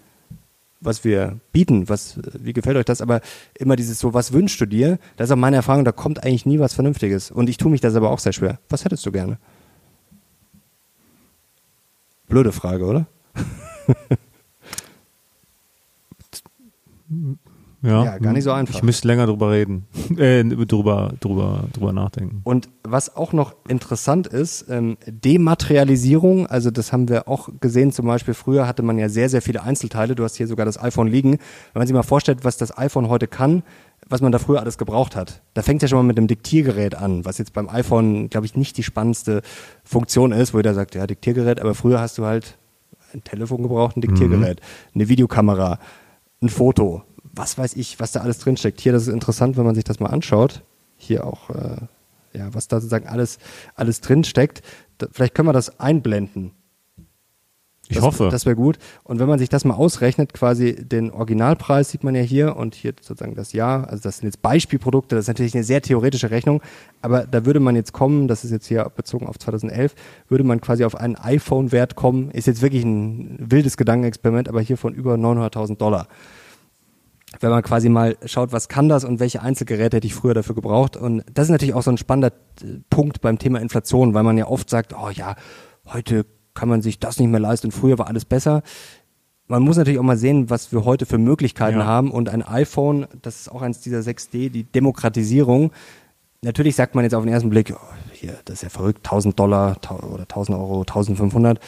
[0.81, 3.21] was wir bieten, was, äh, wie gefällt euch das, aber
[3.55, 6.45] immer dieses so, was wünschst du dir, das ist auch meine Erfahrung, da kommt eigentlich
[6.45, 7.31] nie was Vernünftiges.
[7.31, 8.59] Und ich tue mich das aber auch sehr schwer.
[8.69, 9.39] Was hättest du gerne?
[12.29, 13.07] Blöde Frage, oder?
[17.83, 18.75] Ja, Ja, gar nicht so einfach.
[18.75, 22.41] Ich müsste länger drüber reden, äh, drüber, drüber, drüber nachdenken.
[22.43, 28.07] Und was auch noch interessant ist, ähm, Dematerialisierung, also das haben wir auch gesehen, zum
[28.07, 31.07] Beispiel früher hatte man ja sehr, sehr viele Einzelteile, du hast hier sogar das iPhone
[31.09, 31.33] liegen.
[31.33, 33.63] Wenn man sich mal vorstellt, was das iPhone heute kann,
[34.09, 36.95] was man da früher alles gebraucht hat, da fängt ja schon mal mit dem Diktiergerät
[36.95, 39.43] an, was jetzt beim iPhone, glaube ich, nicht die spannendste
[39.85, 42.57] Funktion ist, wo jeder sagt, ja, Diktiergerät, aber früher hast du halt
[43.13, 44.61] ein Telefon gebraucht, ein Diktiergerät,
[44.95, 45.79] eine Videokamera,
[46.41, 47.03] ein Foto,
[47.37, 48.81] was weiß ich, was da alles drinsteckt.
[48.81, 50.63] Hier, das ist interessant, wenn man sich das mal anschaut.
[50.97, 51.77] Hier auch, äh,
[52.33, 53.39] ja, was da sozusagen alles,
[53.75, 54.63] alles drinsteckt.
[54.99, 56.53] Da, vielleicht können wir das einblenden.
[57.89, 58.29] Ich das, hoffe.
[58.31, 58.79] Das wäre gut.
[59.05, 62.75] Und wenn man sich das mal ausrechnet, quasi den Originalpreis sieht man ja hier und
[62.75, 63.89] hier sozusagen das Jahr.
[63.89, 66.63] Also das sind jetzt Beispielprodukte, das ist natürlich eine sehr theoretische Rechnung,
[67.03, 69.95] aber da würde man jetzt kommen, das ist jetzt hier bezogen auf 2011,
[70.29, 72.31] würde man quasi auf einen iPhone-Wert kommen.
[72.33, 76.09] Ist jetzt wirklich ein wildes Gedankenexperiment, aber hier von über 900.000 Dollar
[77.41, 80.55] wenn man quasi mal schaut, was kann das und welche Einzelgeräte hätte ich früher dafür
[80.55, 80.97] gebraucht.
[80.97, 82.33] Und das ist natürlich auch so ein spannender
[82.63, 85.37] äh, Punkt beim Thema Inflation, weil man ja oft sagt, oh ja,
[85.93, 86.25] heute
[86.57, 88.63] kann man sich das nicht mehr leisten früher war alles besser.
[89.47, 91.87] Man muss natürlich auch mal sehen, was wir heute für Möglichkeiten Ja.
[91.87, 95.71] haben und ein iPhone, das ist auch eins dieser 6D, die Demokratisierung.
[96.43, 99.39] Natürlich sagt man jetzt auf den ersten Blick, oh, hier, das ist ja verrückt, 1000
[99.39, 99.77] Dollar
[100.11, 101.61] oder 1000 Euro, 1500.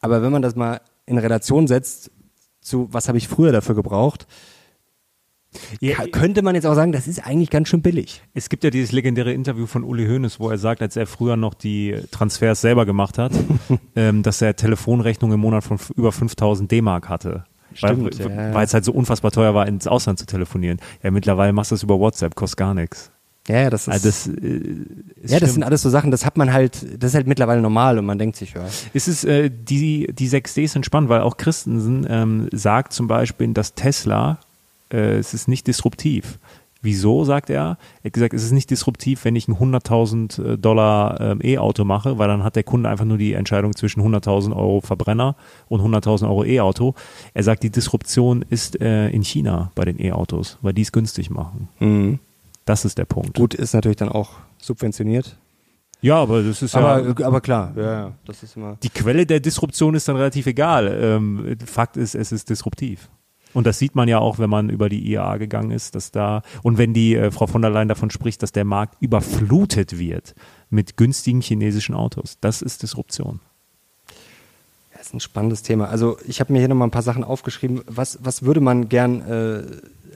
[0.00, 2.10] Aber wenn man das mal in Relation setzt
[2.60, 4.26] zu, was habe ich früher dafür gebraucht,
[5.80, 8.22] Ja, könnte man jetzt auch sagen, das ist eigentlich ganz schön billig.
[8.34, 11.36] Es gibt ja dieses legendäre Interview von Uli Hoeneß, wo er sagt, als er früher
[11.36, 13.32] noch die Transfers selber gemacht hat,
[13.96, 17.44] ähm, dass er Telefonrechnungen im Monat von über 5000 D-Mark hatte.
[17.74, 18.54] Stimmt, weil, ja.
[18.54, 20.80] weil es halt so unfassbar teuer war, ins Ausland zu telefonieren.
[21.02, 23.10] Ja, mittlerweile machst du das über WhatsApp, kostet gar nichts.
[23.48, 24.60] Ja, ja, das ist, Also das, äh,
[25.22, 27.60] ist ja, das sind alles so Sachen, das hat man halt, das ist halt mittlerweile
[27.60, 28.64] normal und man denkt sich, ja.
[28.92, 33.52] Es ist, äh, die, die 6Ds sind spannend, weil auch Christensen ähm, sagt zum Beispiel,
[33.52, 34.38] dass Tesla,
[34.92, 36.38] äh, es ist nicht disruptiv.
[36.82, 37.76] Wieso, sagt er?
[38.02, 41.84] Er hat gesagt, es ist nicht disruptiv, wenn ich ein 100.000 äh, Dollar ähm, E-Auto
[41.84, 45.36] mache, weil dann hat der Kunde einfach nur die Entscheidung zwischen 100.000 Euro Verbrenner
[45.68, 46.94] und 100.000 Euro E-Auto.
[47.34, 51.28] Er sagt, die Disruption ist äh, in China bei den E-Autos, weil die es günstig
[51.28, 51.68] machen.
[51.80, 52.18] Mhm.
[52.64, 53.36] Das ist der Punkt.
[53.36, 55.36] Gut, ist natürlich dann auch subventioniert.
[56.02, 57.26] Ja, aber das ist Aber, ja.
[57.26, 58.78] aber klar, ja, ja, das ist immer.
[58.82, 60.98] Die Quelle der Disruption ist dann relativ egal.
[60.98, 63.10] Ähm, Fakt ist, es ist disruptiv.
[63.52, 66.42] Und das sieht man ja auch, wenn man über die IAA gegangen ist, dass da,
[66.62, 70.34] und wenn die äh, Frau von der Leyen davon spricht, dass der Markt überflutet wird
[70.68, 72.38] mit günstigen chinesischen Autos.
[72.40, 73.40] Das ist Disruption.
[74.92, 75.88] Das ist ein spannendes Thema.
[75.88, 77.80] Also ich habe mir hier nochmal ein paar Sachen aufgeschrieben.
[77.86, 79.62] Was, was würde man gern, äh,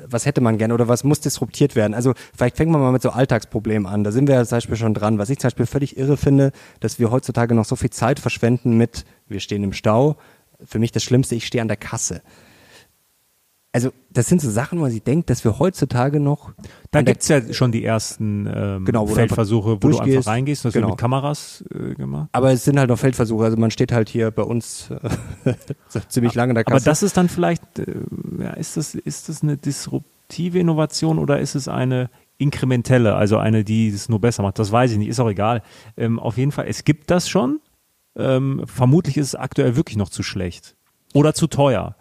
[0.07, 1.95] was hätte man gern oder was muss disruptiert werden?
[1.95, 4.05] Also vielleicht fängt man mal mit so Alltagsproblemen an.
[4.05, 5.19] Da sind wir ja zum Beispiel schon dran.
[5.19, 8.77] Was ich zum Beispiel völlig irre finde, dass wir heutzutage noch so viel Zeit verschwenden
[8.77, 10.17] mit, wir stehen im Stau.
[10.65, 12.21] Für mich das Schlimmste, ich stehe an der Kasse.
[13.75, 16.53] Also das sind so Sachen, wo man sich denkt, dass wir heutzutage noch
[16.93, 20.65] Da der- gibt's ja schon die ersten ähm, Genau, wo Feldversuche, wo du einfach reingehst.
[20.65, 20.87] Das Genau.
[20.87, 22.29] wird mit Kameras äh, gemacht.
[22.31, 23.45] aber es sind halt noch Feldversuche.
[23.45, 24.91] Also man steht halt hier bei uns
[25.45, 25.55] äh,
[26.09, 26.85] ziemlich lange in der Aber Kasse.
[26.85, 27.87] das ist dann vielleicht, äh,
[28.41, 33.65] ja, ist das, ist das eine disruptive Innovation oder ist es eine inkrementelle, also eine,
[33.65, 34.59] die es nur besser macht?
[34.61, 35.63] Das weiß ich nicht, ist auch egal.
[35.97, 37.59] Ähm, auf jeden Fall, es gibt das schon.
[38.17, 40.77] Ähm, vermutlich ist es aktuell wirklich noch zu schlecht
[41.13, 41.97] oder zu teuer.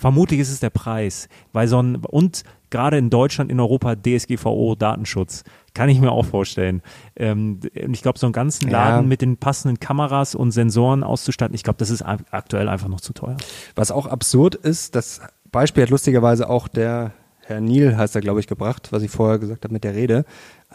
[0.00, 4.74] Vermutlich ist es der Preis, weil so ein, und gerade in Deutschland, in Europa DSGVO
[4.74, 5.44] Datenschutz,
[5.74, 6.80] kann ich mir auch vorstellen.
[7.16, 8.90] Ähm, und ich glaube, so einen ganzen Ja.
[8.90, 12.88] Laden mit den passenden Kameras und Sensoren auszustatten, ich glaube, das ist ak- aktuell einfach
[12.88, 13.36] noch zu teuer.
[13.74, 15.20] Was auch absurd ist, das
[15.52, 19.38] Beispiel hat lustigerweise auch der Herr Niel, heißt er, glaube ich, gebracht, was ich vorher
[19.38, 20.24] gesagt habe mit der Rede.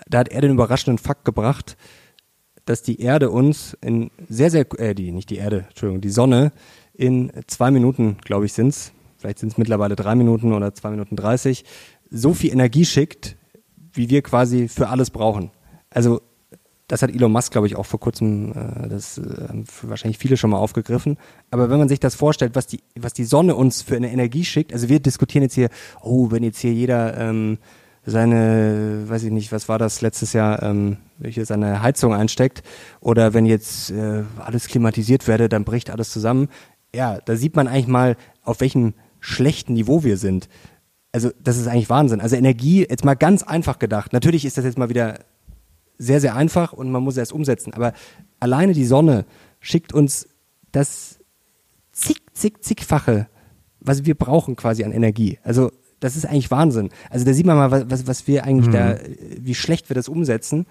[0.08, 1.78] Da hat er den überraschenden Fakt gebracht,
[2.66, 6.52] dass die Erde uns in sehr, sehr, äh, die, nicht die Erde, Entschuldigung, die Sonne
[6.94, 8.92] in zwei Minuten, glaube ich, sind's,
[9.26, 11.66] vielleicht sind es mittlerweile drei Minuten oder zwei Minuten dreißig,
[12.12, 13.38] so viel Energie schickt,
[13.92, 15.50] wie wir quasi für alles brauchen.
[15.90, 16.22] Also
[16.88, 20.38] das hat Elon Musk, glaube ich, auch vor kurzem, äh, das äh, haben wahrscheinlich viele
[20.38, 21.18] schon mal aufgegriffen.
[21.50, 24.46] Aber wenn man sich das vorstellt, was die, was die Sonne uns für eine Energie
[24.46, 25.70] schickt, also wir diskutieren jetzt hier,
[26.04, 27.58] oh, wenn jetzt hier jeder ähm,
[28.06, 32.62] seine, weiß ich nicht, was war das letztes Jahr, ähm, hier seine Heizung einsteckt,
[33.00, 36.50] oder wenn jetzt äh, alles klimatisiert werde, dann bricht alles zusammen.
[36.94, 38.94] Ja, da sieht man eigentlich mal, auf welchem
[39.26, 40.48] schlechten Niveau wir sind.
[41.12, 42.22] Also das ist eigentlich Wahnsinn.
[42.22, 44.14] Also Energie, jetzt mal ganz einfach gedacht.
[44.14, 45.20] Natürlich ist das jetzt mal wieder
[45.98, 47.74] sehr, sehr einfach und man muss es erst umsetzen.
[47.74, 47.94] Aber
[48.40, 49.26] alleine die Sonne
[49.60, 50.28] schickt uns
[50.72, 51.20] das
[51.94, 53.28] zig, zig, zigfache,
[53.80, 55.40] was wir brauchen quasi an Energie.
[55.44, 55.72] Also
[56.02, 56.90] das ist eigentlich Wahnsinn.
[57.10, 58.98] Also da sieht man mal, was- was, wir eigentlich da,
[59.40, 60.66] wie schlecht wir das umsetzen.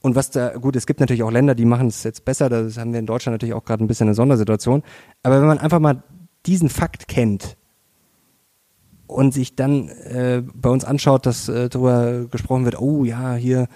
[0.00, 2.76] Und was da, gut, es gibt natürlich auch Länder, die machen es jetzt besser, das
[2.78, 4.82] haben wir in Deutschland natürlich auch gerade ein bisschen eine Sondersituation.
[5.24, 6.02] Aber wenn man einfach mal
[6.46, 7.56] diesen Fakt kennt
[9.12, 13.68] und sich dann äh, bei uns anschaut, dass äh, darüber gesprochen wird, oh ja, hier,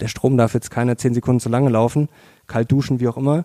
[0.00, 2.08] der Strom darf jetzt keine zehn Sekunden zu lange laufen,
[2.46, 3.44] kalt duschen, wie auch immer.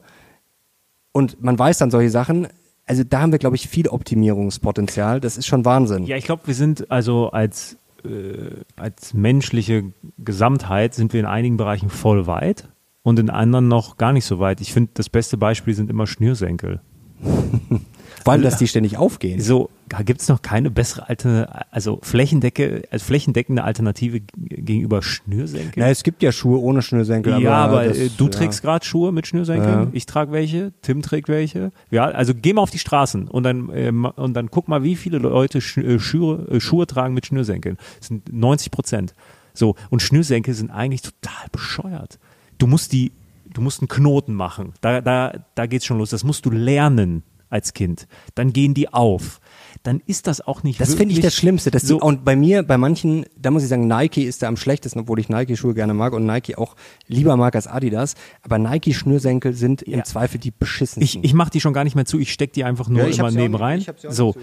[1.11, 2.47] Und man weiß dann solche Sachen.
[2.85, 5.21] Also da haben wir, glaube ich, viel Optimierungspotenzial.
[5.21, 6.05] Das ist schon Wahnsinn.
[6.05, 9.85] Ja, ich glaube, wir sind also als, äh, als menschliche
[10.17, 12.67] Gesamtheit sind wir in einigen Bereichen voll weit
[13.03, 14.59] und in anderen noch gar nicht so weit.
[14.59, 16.81] Ich finde, das beste Beispiel sind immer Schnürsenkel.
[18.23, 19.41] Vor allem, dass die ständig aufgehen.
[19.41, 19.69] So,
[20.01, 25.73] gibt es noch keine bessere Alternative, also Flächendecke, als flächendeckende Alternative gegenüber Schnürsenkeln?
[25.75, 27.39] Na, es gibt ja Schuhe ohne Schnürsenkel.
[27.39, 28.29] ja, aber das, äh, du ja.
[28.31, 29.87] trägst gerade Schuhe mit Schnürsenkeln, Ja.
[29.91, 31.71] ich trage welche, Tim trägt welche.
[31.91, 34.95] Ja, also geh mal auf die Straßen und dann ähm, und dann guck mal, wie
[34.95, 37.77] viele Leute Sch äh, Schuhe, äh, Schuhe tragen mit Schnürsenkeln.
[37.99, 39.13] Das sind 90 Prozent.
[39.53, 42.17] So und Schnürsenkel sind eigentlich total bescheuert.
[42.57, 43.11] Du musst die,
[43.53, 44.73] du musst einen Knoten machen.
[44.81, 46.09] Da da da geht's schon los.
[46.09, 48.07] Das musst du lernen als Kind.
[48.33, 49.39] Dann gehen die auf.
[49.81, 51.71] Dann ist das auch nicht Das finde ich das Schlimmste.
[51.71, 54.57] Das so, und bei mir, bei manchen, da muss ich sagen, Nike ist da am
[54.57, 56.75] schlechtesten, obwohl ich Nike-Schuhe gerne mag und Nike auch
[57.07, 58.15] lieber mag als Adidas.
[58.41, 60.03] Aber Nike-Schnürsenkel sind im Ja.
[60.03, 61.01] Zweifel die beschissensten.
[61.23, 63.07] Ich, ich mache die schon gar nicht mehr zu, ich stecke die einfach nur Ja,
[63.07, 63.83] ich immer neben rein.
[64.09, 64.35] So.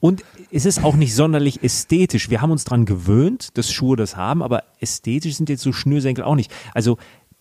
[0.00, 2.30] Und es ist auch nicht sonderlich ästhetisch.
[2.30, 6.24] Wir haben uns dran gewöhnt, dass Schuhe das haben, aber ästhetisch sind jetzt so Schnürsenkel
[6.24, 6.52] auch nicht.
[6.74, 6.98] Also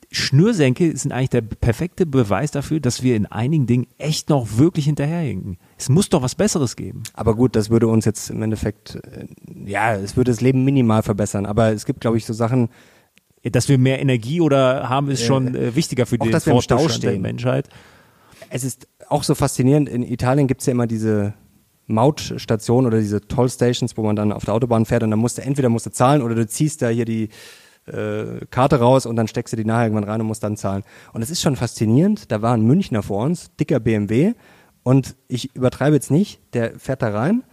[0.09, 4.85] Schnürsenkel sind eigentlich der perfekte Beweis dafür, dass wir in einigen Dingen echt noch wirklich
[4.85, 5.57] hinterherhinken.
[5.77, 7.03] Es muss doch was Besseres geben.
[7.13, 9.27] aber gut, das würde uns jetzt im Endeffekt, äh,
[9.65, 11.45] ja, es würde das Leben minimal verbessern.
[11.45, 12.69] Aber es gibt, glaube ich, so Sachen,
[13.43, 16.53] Dass wir mehr Energie oder haben, ist schon äh, wichtiger für auch, den dass wir
[16.53, 17.21] im Stau Fortbestand der stehen.
[17.21, 17.69] Menschheit.
[18.49, 21.33] es ist auch so faszinierend, in Italien gibt's ja immer diese
[21.85, 25.41] Mautstation oder diese Tollstations, wo man dann auf der Autobahn fährt und dann musst du
[25.41, 27.29] entweder musst du zahlen oder du ziehst da hier die
[27.87, 30.83] äh, Karte raus und dann steckst du die nachher irgendwann rein und musst dann zahlen.
[31.13, 34.33] Und es ist schon faszinierend, da war ein Münchner vor uns, dicker BMW
[34.83, 37.43] und ich übertreibe jetzt nicht, der fährt da rein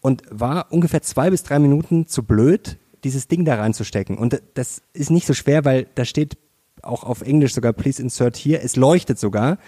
[0.00, 4.18] und war ungefähr zwei bis drei Minuten zu blöd, dieses Ding da reinzustecken.
[4.18, 6.38] Und das ist nicht so schwer, weil da steht
[6.82, 8.62] auch auf Englisch sogar, please insert here.
[8.62, 9.58] Es leuchtet sogar.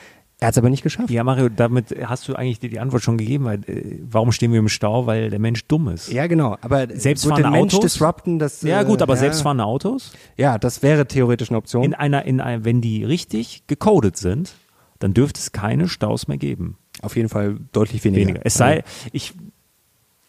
[0.43, 1.09] Er hat es aber nicht geschafft.
[1.11, 4.51] Ja, Mario, damit hast du eigentlich dir die Antwort schon gegeben, weil äh, warum stehen
[4.51, 5.07] wir im Stau?
[5.07, 6.11] Weil der Mensch dumm ist.
[6.13, 6.57] Ja, genau.
[6.63, 7.93] Aber Selbstfahrende wird den Mensch Autos?
[7.93, 8.63] disrupten, das.
[8.63, 11.85] Ja, äh, gut, aber ja, selbstfahrende Autos, Ja, das wäre theoretisch eine Option.
[11.85, 14.55] in einer, in einer, wenn die richtig gecodet sind,
[14.99, 16.77] dann dürfte es keine Staus mehr geben.
[17.03, 18.23] Auf jeden Fall deutlich weniger.
[18.29, 18.41] Weniger.
[18.45, 18.83] Es sei,
[19.13, 19.35] ich,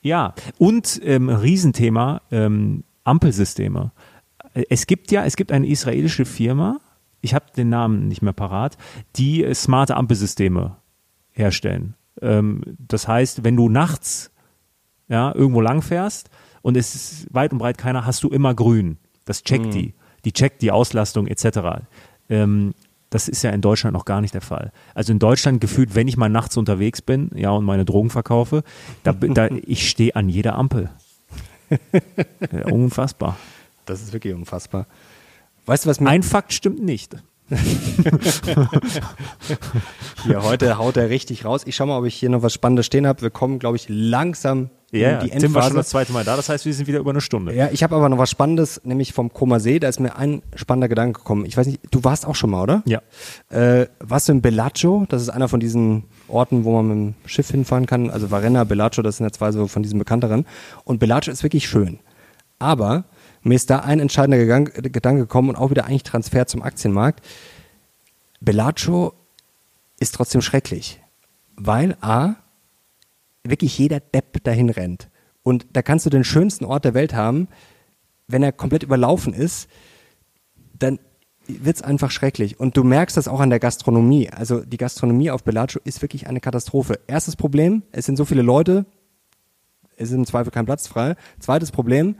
[0.03, 3.91] ja, und ähm, Riesenthema, ähm, Ampelsysteme.
[4.53, 6.80] Äh, Es gibt ja, es gibt eine israelische Firma,
[7.24, 8.78] ich habe den Namen nicht mehr parat,
[9.15, 10.76] die äh, smarte Ampelsysteme
[11.32, 11.95] herstellen.
[12.21, 14.30] Ähm, das heißt, wenn du nachts
[15.07, 16.30] ja, irgendwo lang fährst
[16.61, 18.97] und es ist weit und breit keiner, hast du immer grün.
[19.26, 19.93] Das checkt die.
[20.26, 21.86] Die checkt die Auslastung etc.
[22.30, 22.74] Ähm,
[23.09, 24.71] das ist ja in Deutschland noch gar nicht der Fall.
[24.93, 28.63] Also in Deutschland gefühlt, wenn ich mal nachts unterwegs bin, ja, und meine Drogen verkaufe,
[29.03, 30.89] da, da ich stehe an jeder Ampel.
[32.51, 33.38] Ja, unfassbar.
[33.86, 34.88] Das ist wirklich unfassbar.
[35.66, 37.16] Weißt du, was mir Ein Fakt stimmt nicht.
[40.24, 41.64] hier heute haut er richtig raus?
[41.66, 43.22] Ich schau mal, ob ich hier noch was Spannendes stehen habe.
[43.22, 45.76] Wir kommen, glaube ich, langsam Ja, in die Tim war schon Endphase.
[45.76, 47.53] das zweite Mal da, das heißt, wir sind wieder über eine Stunde.
[47.53, 49.80] Ja, ich habe aber noch was Spannendes, nämlich vom Koma See.
[49.80, 51.45] Da ist mir ein spannender Gedanke gekommen.
[51.45, 52.82] Ich weiß nicht, du warst auch schon mal, oder?
[52.86, 53.01] Ja.
[53.49, 55.05] Äh, warst du in Bellagio?
[55.09, 58.09] Das ist einer von diesen Orten, wo man mit dem Schiff hinfahren kann.
[58.09, 60.45] Also Varenna, Bellagio, das sind ja zwei so von diesen bekannteren.
[60.86, 61.99] Und Bellagio ist wirklich schön.
[62.57, 63.03] Aber
[63.44, 67.26] mir ist da ein entscheidender Gedanke gekommen und auch wieder eigentlich Transfer zum Aktienmarkt.
[68.39, 69.14] Bellagio
[70.00, 71.02] ist trotzdem schrecklich.
[71.56, 72.36] Weil A,
[73.44, 75.10] wirklich jeder Depp dahin rennt.
[75.44, 77.48] Und da kannst du den schönsten Ort der Welt haben,
[78.28, 79.70] wenn er komplett überlaufen ist,
[80.80, 81.00] dann
[81.48, 82.60] wird's einfach schrecklich.
[82.60, 84.30] Und du merkst das auch an der Gastronomie.
[84.30, 87.00] Also die Gastronomie auf Bellagio ist wirklich eine Katastrophe.
[87.08, 88.86] Erstes Problem, es sind so viele Leute,
[89.98, 91.16] es ist im Zweifel kein Platz frei.
[91.39, 92.16] Zweites Problem,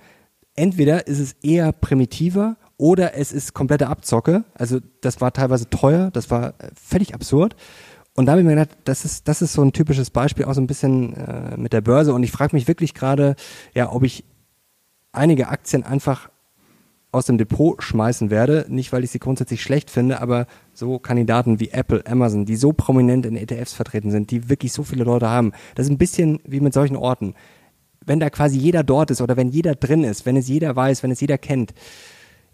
[0.56, 4.43] entweder ist es eher primitiver oder es ist komplette Abzocke.
[4.54, 7.56] Also das war teilweise teuer, das war äh, völlig absurd.
[8.16, 10.54] Und da habe ich mir gedacht, das ist, das ist so ein typisches Beispiel, auch
[10.54, 12.14] so ein bisschen äh, mit der Börse.
[12.14, 13.36] Und ich frage mich wirklich gerade,
[13.74, 14.24] ja, ob ich
[15.12, 16.30] einige Aktien einfach
[17.12, 18.66] aus dem Depot schmeißen werde.
[18.70, 22.74] Nicht, weil ich sie grundsätzlich schlecht finde, aber so Kandidaten wie Apple, Amazon, die so
[22.74, 25.51] prominent in ETFs vertreten sind, die wirklich so viele Leute haben.
[25.76, 27.36] Das ist ein bisschen wie mit solchen Orten.
[28.06, 31.04] Wenn da quasi jeder dort ist oder wenn jeder drin ist, wenn es jeder weiß,
[31.04, 31.74] wenn es jeder kennt,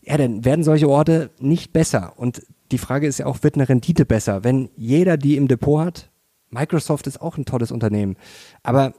[0.01, 2.13] ja, dann werden solche Orte nicht besser.
[2.17, 2.41] Und
[2.71, 4.43] die Frage ist ja auch, wird eine Rendite besser?
[4.43, 6.09] Wenn jeder die im Depot hat,
[6.49, 8.15] Microsoft ist auch ein tolles Unternehmen,
[8.63, 8.93] aber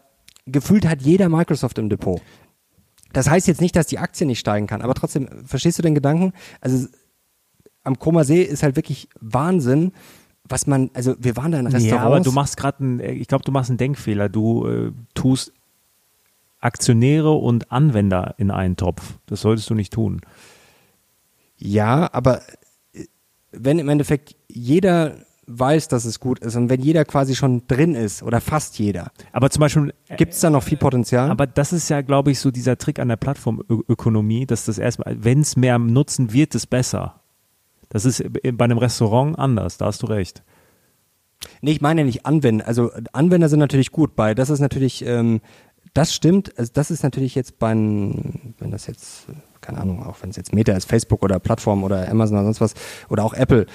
[0.47, 2.21] gefühlt hat jeder Microsoft im Depot.
[3.13, 5.95] Das heißt jetzt nicht, dass die Aktie nicht steigen kann, aber trotzdem, verstehst du den
[5.95, 6.33] Gedanken?
[6.61, 6.87] Also
[7.83, 9.93] am Koma See ist halt wirklich Wahnsinn,
[10.49, 11.91] was man, also wir waren da in Restaurants.
[11.91, 14.29] Ja, aber du machst gerade einen, ich glaube, du machst einen Denkfehler.
[14.29, 15.53] Du äh, tust
[16.61, 19.19] Aktionäre und Anwender in einen Topf.
[19.27, 20.21] Das solltest du nicht tun.
[21.57, 22.43] Ja, aber
[22.93, 23.07] äh,
[23.53, 27.95] wenn im Endeffekt jeder weiß, dass es gut ist und wenn jeder quasi schon drin
[27.95, 31.31] ist oder fast jeder, Aber zum Beispiel, äh, gibt es da noch viel Potenzial?
[31.31, 35.17] aber das ist ja, glaube ich, so dieser Trick an der Plattformökonomie, dass das erstmal,
[35.23, 37.21] wenn es mehr nutzen, wird es besser.
[37.89, 40.45] Das ist bei einem Restaurant anders, da hast du recht.
[41.63, 42.67] Nee, ich meine ja nicht Anwender.
[42.67, 44.35] Also äh, Anwender sind natürlich gut bei.
[44.35, 45.41] Das ist natürlich, ähm,
[45.95, 46.57] das stimmt.
[46.59, 49.27] Also das ist natürlich jetzt bei, wenn das jetzt,
[49.61, 52.61] keine Ahnung, auch wenn es jetzt Meta ist, Facebook oder Plattform oder Amazon oder sonst
[52.61, 52.75] was
[53.09, 53.67] oder auch Apple.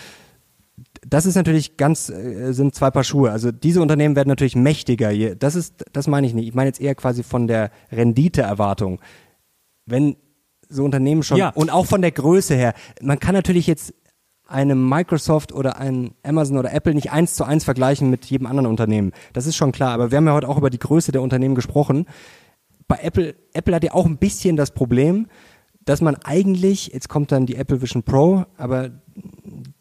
[1.07, 3.31] Das ist natürlich ganz, äh, sind zwei Paar Schuhe.
[3.31, 5.35] Also diese Unternehmen werden natürlich mächtiger.
[5.35, 6.47] Das ist, das meine ich nicht.
[6.47, 8.99] Ich meine jetzt eher quasi von der Renditeerwartung.
[9.85, 10.15] Wenn
[10.67, 11.49] so Unternehmen schon Ja.
[11.49, 12.73] und auch von der Größe her.
[13.01, 13.93] Man kann natürlich jetzt
[14.47, 18.67] einem Microsoft oder ein Amazon oder Apple nicht eins zu eins vergleichen mit jedem anderen
[18.67, 19.11] Unternehmen.
[19.33, 19.93] Das ist schon klar.
[19.93, 22.05] Aber wir haben ja heute auch über die Größe der Unternehmen gesprochen.
[22.87, 25.27] Bei Apple, Apple hat ja auch ein bisschen das Problem,
[25.85, 28.91] dass man eigentlich, jetzt kommt dann die Apple Vision Pro, aber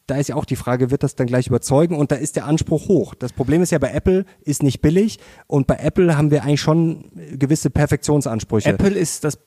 [0.07, 1.97] da ist ja auch die Frage, wird das dann gleich überzeugen?
[1.97, 3.15] Und da ist der Anspruch hoch.
[3.15, 6.61] Das Problem ist ja bei Apple ist nicht billig und bei Apple haben wir eigentlich
[6.61, 8.69] schon gewisse Perfektionsansprüche.
[8.69, 9.39] Apple ist das,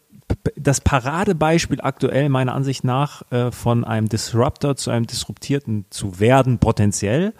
[0.56, 6.60] das Paradebeispiel aktuell meiner Ansicht nach äh, von einem Disruptor zu einem Disruptierten zu werden,
[6.60, 7.34] potenziell.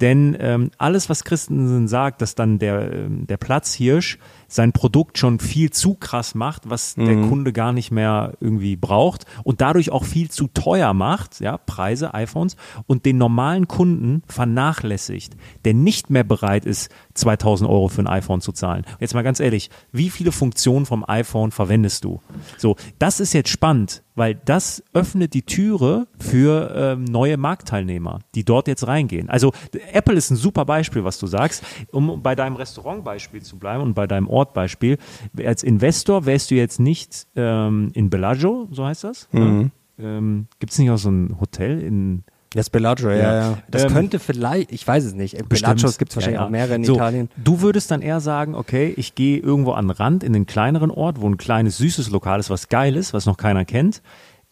[0.00, 4.18] Denn ähm, alles, was Christensen sagt, dass dann der, ähm, der Platzhirsch
[4.48, 9.26] sein Produkt schon viel zu krass macht, was der Kunde gar nicht mehr irgendwie braucht
[9.44, 15.36] und dadurch auch viel zu teuer macht, ja, Preise, iPhones, und den normalen Kunden vernachlässigt,
[15.64, 18.84] der nicht mehr bereit ist, 2000 Euro für ein iPhone zu zahlen.
[19.00, 22.20] Jetzt mal ganz ehrlich, wie viele Funktionen vom iPhone verwendest du?
[22.58, 28.44] So, das ist jetzt spannend, weil das öffnet die Türe für ähm, neue Marktteilnehmer, die
[28.44, 29.28] dort jetzt reingehen.
[29.28, 29.52] Also
[29.92, 31.62] Apple ist ein super Beispiel, was du sagst.
[31.92, 34.98] Um bei deinem Restaurantbeispiel zu bleiben und bei deinem Ortbeispiel.
[35.44, 39.28] Als Investor wärst du jetzt nicht ähm, in Bellagio, so heißt das?
[39.32, 39.70] Mhm.
[39.98, 42.24] Ähm, Gibt es nicht auch so ein Hotel in
[42.54, 43.34] Das Bellagio, ja, Ja.
[43.50, 43.58] ja.
[43.70, 45.48] Das Ähm, könnte vielleicht, ich weiß es nicht.
[45.48, 46.46] Bellagios gibt es wahrscheinlich Ja, ja.
[46.46, 47.28] auch mehrere in so, Italien.
[47.36, 50.90] Du würdest dann eher sagen, okay, ich gehe irgendwo an den Rand in einen kleineren
[50.90, 54.02] Ort, wo ein kleines, süßes Lokal ist, was geil ist, was noch keiner kennt.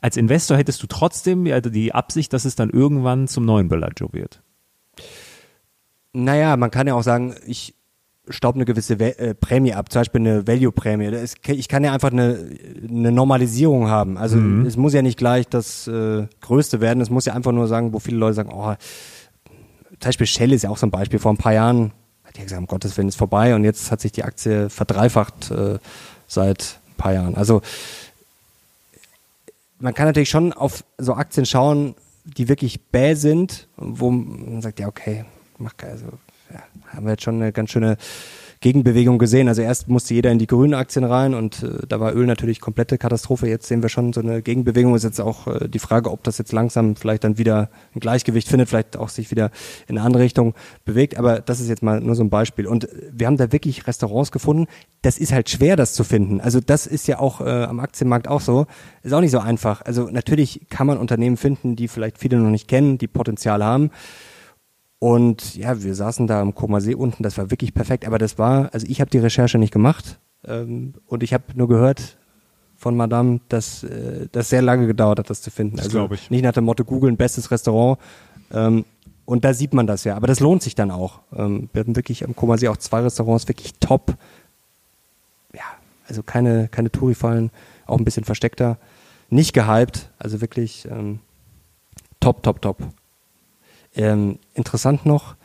[0.03, 4.43] Als Investor hättest du trotzdem die Absicht, dass es dann irgendwann zum neuen Bellagio wird.
[6.13, 7.75] Naja, man kann ja auch sagen, ich
[8.29, 11.11] staub eine gewisse Ve äh, Prämie ab, zum Beispiel eine Value-Prämie.
[11.49, 12.39] Ich kann ja einfach eine,
[12.89, 14.17] eine Normalisierung haben.
[14.17, 17.69] Also es muss ja nicht gleich das äh, Größte werden, es muss ja einfach nur
[17.69, 18.75] sagen, wo viele Leute sagen, oh,
[20.01, 21.19] zum Beispiel Shell ist ja auch so ein Beispiel.
[21.19, 21.93] Vor ein paar Jahren
[22.25, 25.51] hat die gesagt, um Gottes Willen ist vorbei und jetzt hat sich die Aktie verdreifacht
[25.51, 25.79] äh,
[26.27, 27.35] seit ein paar Jahren.
[27.37, 27.61] Also
[29.79, 31.95] man kann natürlich schon auf so Aktien schauen,
[32.25, 35.25] die wirklich bäh sind, wo man sagt, ja, okay,
[35.59, 36.13] mach kein- also ja,
[36.89, 37.97] haben wir jetzt schon eine ganz schöne
[38.65, 39.49] Gegenbewegung gesehen.
[39.49, 42.63] Also erst musste jeder in die grünen Aktien rein und äh, da war Öl natürlich
[42.63, 43.47] komplette Katastrophe.
[43.47, 44.95] Jetzt sehen wir schon so eine Gegenbewegung.
[44.95, 48.49] Ist jetzt auch äh, die Frage, ob das jetzt langsam vielleicht dann wieder ein Gleichgewicht
[48.49, 49.51] findet, vielleicht auch sich wieder
[49.87, 50.55] in eine andere Richtung
[50.87, 51.19] bewegt.
[51.19, 52.67] Aber das ist jetzt mal nur so ein Beispiel.
[52.67, 54.67] Und äh, wir haben da wirklich Restaurants gefunden.
[55.03, 56.41] Das ist halt schwer, das zu finden.
[56.41, 58.67] Also das ist ja auch äh, am Aktienmarkt auch so.
[59.03, 59.83] Ist auch nicht so einfach.
[59.83, 63.91] Also natürlich kann man Unternehmen finden, die vielleicht viele noch nicht kennen, die Potenzial haben.
[65.05, 68.39] Und ja, wir saßen da am Koma See unten, das war wirklich perfekt, aber das
[68.39, 72.17] war, also ich habe die Recherche nicht gemacht ähm, und ich habe nur gehört
[72.75, 75.77] von Madame, dass äh, das sehr lange gedauert hat, das zu finden.
[75.77, 77.99] Das also nicht nach dem Motto googeln, bestes Restaurant.
[78.51, 78.87] Ähm,
[79.27, 81.21] und da sieht man das ja, aber das lohnt sich dann auch.
[81.37, 84.15] Ähm, wir hatten wirklich am Koma See auch zwei Restaurants, wirklich top.
[85.53, 85.65] Ja,
[86.09, 87.51] also keine, keine Touri-Fallen,
[87.85, 88.79] auch ein bisschen versteckter.
[89.29, 91.21] Nicht gehypt, also wirklich ähm,
[92.21, 92.79] top, top, top.
[93.97, 95.37] Ähm, interessant noch,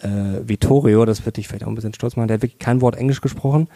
[0.00, 0.08] äh,
[0.46, 2.96] Vittorio, das wird dich vielleicht auch ein bisschen stolz machen, der hat wirklich kein Wort
[2.96, 3.68] Englisch gesprochen.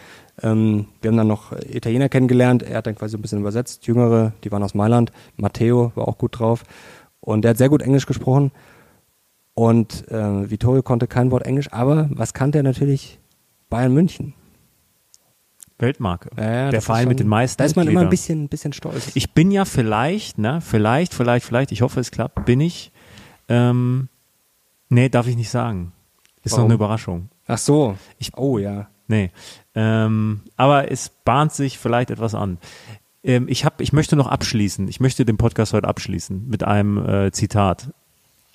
[0.43, 4.33] Ähm, wir haben dann noch Italiener kennengelernt, er hat dann quasi ein bisschen übersetzt, Jüngere,
[4.45, 6.65] die waren aus Mailand, Matteo war auch gut drauf
[7.21, 8.53] und der hat sehr gut Englisch gesprochen
[9.55, 13.19] und äh, Vittorio konnte kein Wort Englisch, aber was kannte er natürlich?
[13.71, 14.35] Bayern München.
[15.79, 16.31] Weltmarke.
[16.37, 18.73] Ja, Der Verein schon- mit den meisten Da ist man immer ein bisschen, ein bisschen
[18.73, 19.13] stolz.
[19.15, 22.91] Ich bin ja vielleicht, ne, vielleicht, vielleicht, vielleicht, ich hoffe, es klappt, bin ich,
[23.49, 24.09] ähm,
[24.89, 25.93] nee, darf ich nicht sagen.
[26.43, 26.71] Ist noch Warum?
[26.71, 27.29] eine Überraschung.
[27.47, 27.97] Ach so.
[28.19, 28.89] Ich- oh ja.
[29.09, 29.31] Nee.
[29.75, 32.59] Ähm, aber es bahnt sich vielleicht etwas an.
[33.25, 34.87] Ähm, ich, hab, ich möchte noch abschließen.
[34.89, 37.91] Ich möchte den Podcast heute abschließen mit einem äh, Zitat.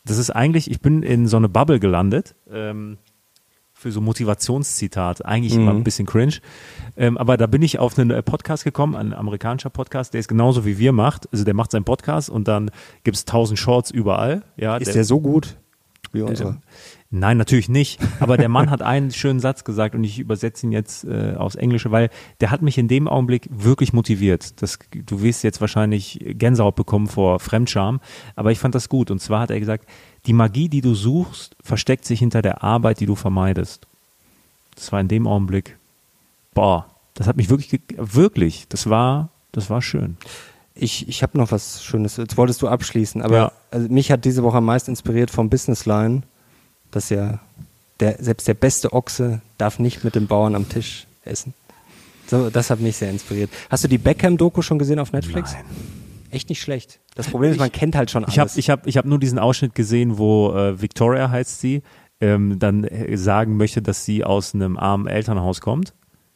[0.05, 2.35] Das ist eigentlich, ich bin in so eine Bubble gelandet.
[2.51, 2.97] Ähm,
[3.83, 5.25] für so Motivationszitat.
[5.25, 6.35] Eigentlich immer ein bisschen cringe.
[6.97, 10.27] Ähm, aber da bin ich auf einen äh, Podcast gekommen, ein amerikanischer Podcast, der ist
[10.27, 11.27] genauso wie wir macht.
[11.31, 12.71] Also der macht seinen Podcast und dann
[13.03, 14.43] gibt es tausend Shorts überall.
[14.55, 15.57] Ja, Ist der so gut
[16.13, 16.49] wie unsere?
[16.49, 16.61] ähm,
[17.15, 17.99] Nein, natürlich nicht.
[18.19, 21.53] Aber der Mann hat einen schönen Satz gesagt und ich übersetze ihn jetzt äh, aufs
[21.53, 22.09] Englische, weil
[22.41, 24.61] der hat mich in dem Augenblick wirklich motiviert.
[24.63, 27.99] Das, du wirst jetzt wahrscheinlich Gänsehaut bekommen vor Fremdscham,
[28.35, 29.11] aber ich fand das gut.
[29.11, 29.87] Und zwar hat er gesagt,
[30.25, 33.85] die Magie, die du suchst, versteckt sich hinter der Arbeit, die du vermeidest.
[34.73, 35.77] Das war in dem Augenblick,
[36.55, 40.17] boah, das hat mich wirklich, wirklich, das war, das war schön.
[40.75, 42.17] Ich, ich habe noch was Schönes.
[42.17, 43.51] Jetzt wolltest du abschließen, aber Ja.
[43.71, 46.23] also mich hat diese Woche am meisten inspiriert vom Business Line,
[46.91, 47.39] dass ja
[47.99, 51.53] der, selbst der beste Ochse darf nicht mit dem Bauern am Tisch essen.
[52.27, 53.51] So, das hat mich sehr inspiriert.
[53.69, 55.53] Hast du die Beckham-Doku schon gesehen auf Netflix?
[55.53, 55.63] Nein.
[56.31, 56.99] Echt nicht schlecht.
[57.13, 58.33] Das Problem ist, man kennt halt schon alles.
[58.33, 61.83] Ich habe ich hab, ich hab nur diesen Ausschnitt gesehen, wo äh, Victoria heißt sie,
[62.19, 65.93] ähm, dann äh, sagen möchte, dass sie aus einem armen Elternhaus kommt.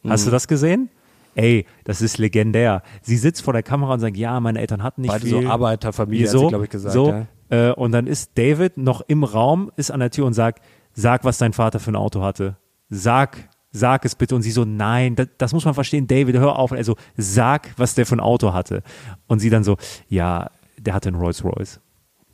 [0.07, 0.25] Hast Mhm.
[0.25, 0.89] du das gesehen?
[1.37, 2.81] Ey, das ist legendär.
[3.03, 5.43] Sie sitzt vor der Kamera und sagt, ja, meine Eltern hatten nicht Beide viel.
[5.43, 6.93] so Arbeiterfamilie, so, glaube ich, gesagt.
[6.93, 7.09] So,
[7.51, 7.69] ja.
[7.69, 11.23] äh, und dann ist David noch im Raum, ist an der Tür und sagt, sag,
[11.25, 12.57] was dein Vater für ein Auto hatte.
[12.89, 14.33] Sag, sag es bitte.
[14.33, 16.71] Und sie so, nein, das, das muss man verstehen, David, hör auf.
[16.71, 18.81] Also, sag, was der für ein Auto hatte.
[19.27, 19.77] Und sie dann so,
[20.09, 21.79] ja, der hatte einen Rolls Royce.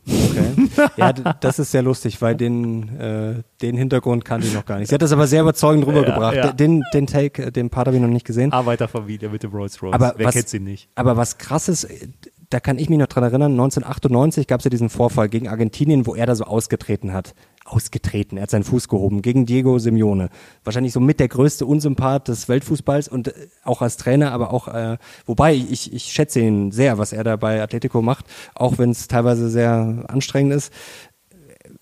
[0.08, 0.70] Okay.
[0.98, 4.90] ja, das ist sehr lustig, weil den, äh, den Hintergrund kannte ich noch gar nicht.
[4.90, 6.36] Sie hat das aber sehr überzeugend rübergebracht.
[6.36, 6.52] ja.
[6.52, 8.52] Den, den Take, äh, den Part habe ich noch nicht gesehen.
[8.52, 9.94] Arbeiterfamilie mit dem Rolls Royce.
[9.94, 10.90] Aber Wer was- kennt sie nicht?
[10.96, 12.08] Aber was krass ist, äh,
[12.50, 16.06] da kann ich mich noch dran erinnern, 1998 gab es ja diesen Vorfall gegen Argentinien,
[16.06, 17.34] wo er da so ausgetreten hat.
[17.66, 20.30] Ausgetreten, er hat seinen Fuß gehoben gegen Diego Simeone.
[20.64, 24.68] Wahrscheinlich so mit der größte Unsympath des Weltfußballs und äh, auch als Trainer, aber auch,
[24.68, 28.90] äh, wobei ich, ich schätze ihn sehr, was er da bei Atletico macht, auch wenn
[28.90, 30.74] es teilweise sehr anstrengend ist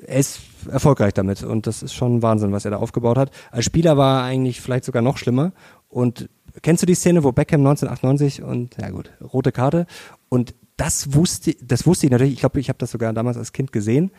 [0.06, 3.32] er ist erfolgreich damit und das ist schon Wahnsinn, was er da aufgebaut hat.
[3.52, 5.54] Als Spieler war er eigentlich vielleicht sogar noch schlimmer.
[5.90, 6.30] Und
[6.62, 9.86] kennst du die Szene, wo Beckham 1998 und ja gut, rote Karte
[10.30, 12.34] und das wusste, das wusste ich natürlich.
[12.34, 14.12] Ich glaube, ich habe das sogar damals als Kind gesehen.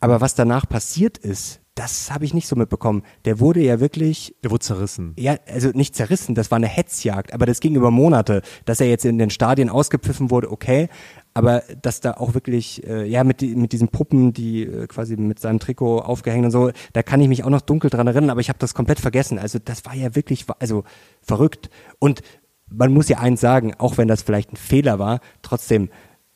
[0.00, 3.04] Aber was danach passiert ist, das habe ich nicht so mitbekommen.
[3.24, 4.34] Der wurde ja wirklich.
[4.42, 5.14] Der wurde zerrissen.
[5.18, 8.42] Ja, also nicht zerrissen, das war eine Hetzjagd, aber das ging über Monate.
[8.64, 10.88] Dass er jetzt in den Stadien ausgepfiffen wurde, okay.
[11.32, 15.16] Aber dass da auch wirklich, äh, ja, mit, die, mit diesen Puppen, die äh, quasi
[15.16, 18.30] mit seinem Trikot aufgehängt und so, da kann ich mich auch noch dunkel dran erinnern,
[18.30, 19.38] aber ich habe das komplett vergessen.
[19.38, 20.84] Also das war ja wirklich, also
[21.22, 21.70] verrückt.
[21.98, 22.20] Und
[22.68, 25.88] man muss ja eins sagen, auch wenn das vielleicht ein Fehler war, trotzdem,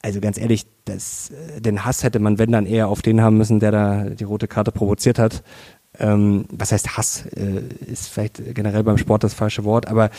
[0.05, 3.39] also ganz ehrlich, das, äh, den Hass hätte man, wenn dann eher auf den haben
[3.39, 5.43] müssen, der da die rote Karte provoziert hat.
[5.99, 7.25] Ähm, was heißt Hass?
[7.35, 10.11] Äh, ist vielleicht generell beim Sport das falsche Wort, aber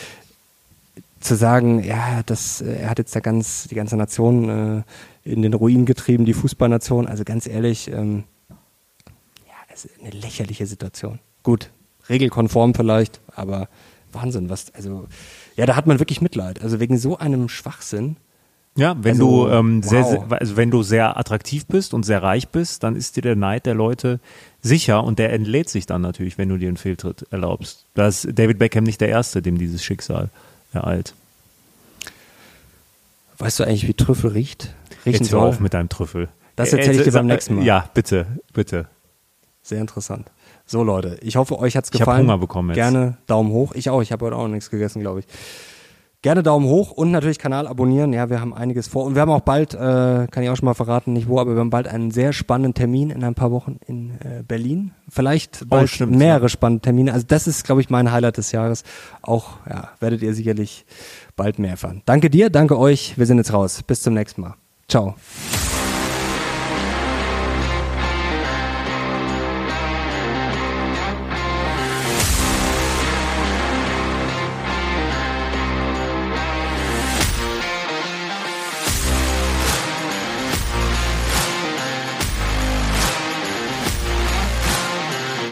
[1.20, 4.84] zu sagen, ja, das, äh, er hat jetzt da ganz, die ganze Nation
[5.24, 10.10] äh, in den Ruin getrieben, die Fußballnation, also ganz ehrlich, ähm, ja, das ist eine
[10.10, 11.20] lächerliche Situation.
[11.44, 11.70] Gut,
[12.08, 13.68] regelkonform vielleicht, aber
[14.10, 15.06] Wahnsinn, was, also,
[15.54, 16.60] ja, da hat man wirklich Mitleid.
[16.60, 18.16] Also wegen so einem Schwachsinn
[18.76, 19.90] ja, wenn also, du ähm, wow.
[19.90, 23.36] sehr, also wenn du sehr attraktiv bist und sehr reich bist, dann ist dir der
[23.36, 24.20] Neid der Leute
[24.60, 27.86] sicher und der entlädt sich dann natürlich, wenn du dir einen Fehltritt erlaubst.
[27.94, 30.30] Da ist David Beckham nicht der Erste, dem dieses Schicksal
[30.72, 31.14] ereilt.
[33.38, 34.74] Weißt du eigentlich, wie Trüffel riecht?
[35.04, 36.28] Riechen Jetzt hör auf mit deinem Trüffel.
[36.56, 37.64] Das erzähle ich dir beim nächsten Mal.
[37.64, 38.88] Ja, bitte, bitte.
[39.62, 40.30] Sehr interessant.
[40.64, 42.08] So Leute, ich hoffe, euch hat's gefallen.
[42.08, 42.76] Ich habe Hunger bekommen jetzt.
[42.76, 43.72] Gerne Daumen hoch.
[43.74, 44.02] Ich auch.
[44.02, 45.26] Ich habe heute auch noch nichts gegessen, glaube ich.
[46.22, 48.12] Gerne Daumen hoch und natürlich Kanal abonnieren.
[48.12, 49.04] Ja, wir haben einiges vor.
[49.04, 51.54] Und wir haben auch bald, äh, kann ich auch schon mal verraten, nicht wo, aber
[51.54, 54.92] wir haben bald einen sehr spannenden Termin in ein paar Wochen in äh, Berlin.
[55.08, 56.48] Vielleicht oh, bald oh, stimmt, mehrere ja.
[56.48, 57.12] spannende Termine.
[57.12, 58.82] Also das ist, glaube ich, mein Highlight des Jahres.
[59.22, 60.84] Auch, ja, werdet ihr sicherlich
[61.36, 62.02] bald mehr erfahren.
[62.06, 63.16] Danke dir, danke euch.
[63.16, 63.82] Wir sind jetzt raus.
[63.82, 64.54] Bis zum nächsten Mal.
[64.88, 65.14] Ciao.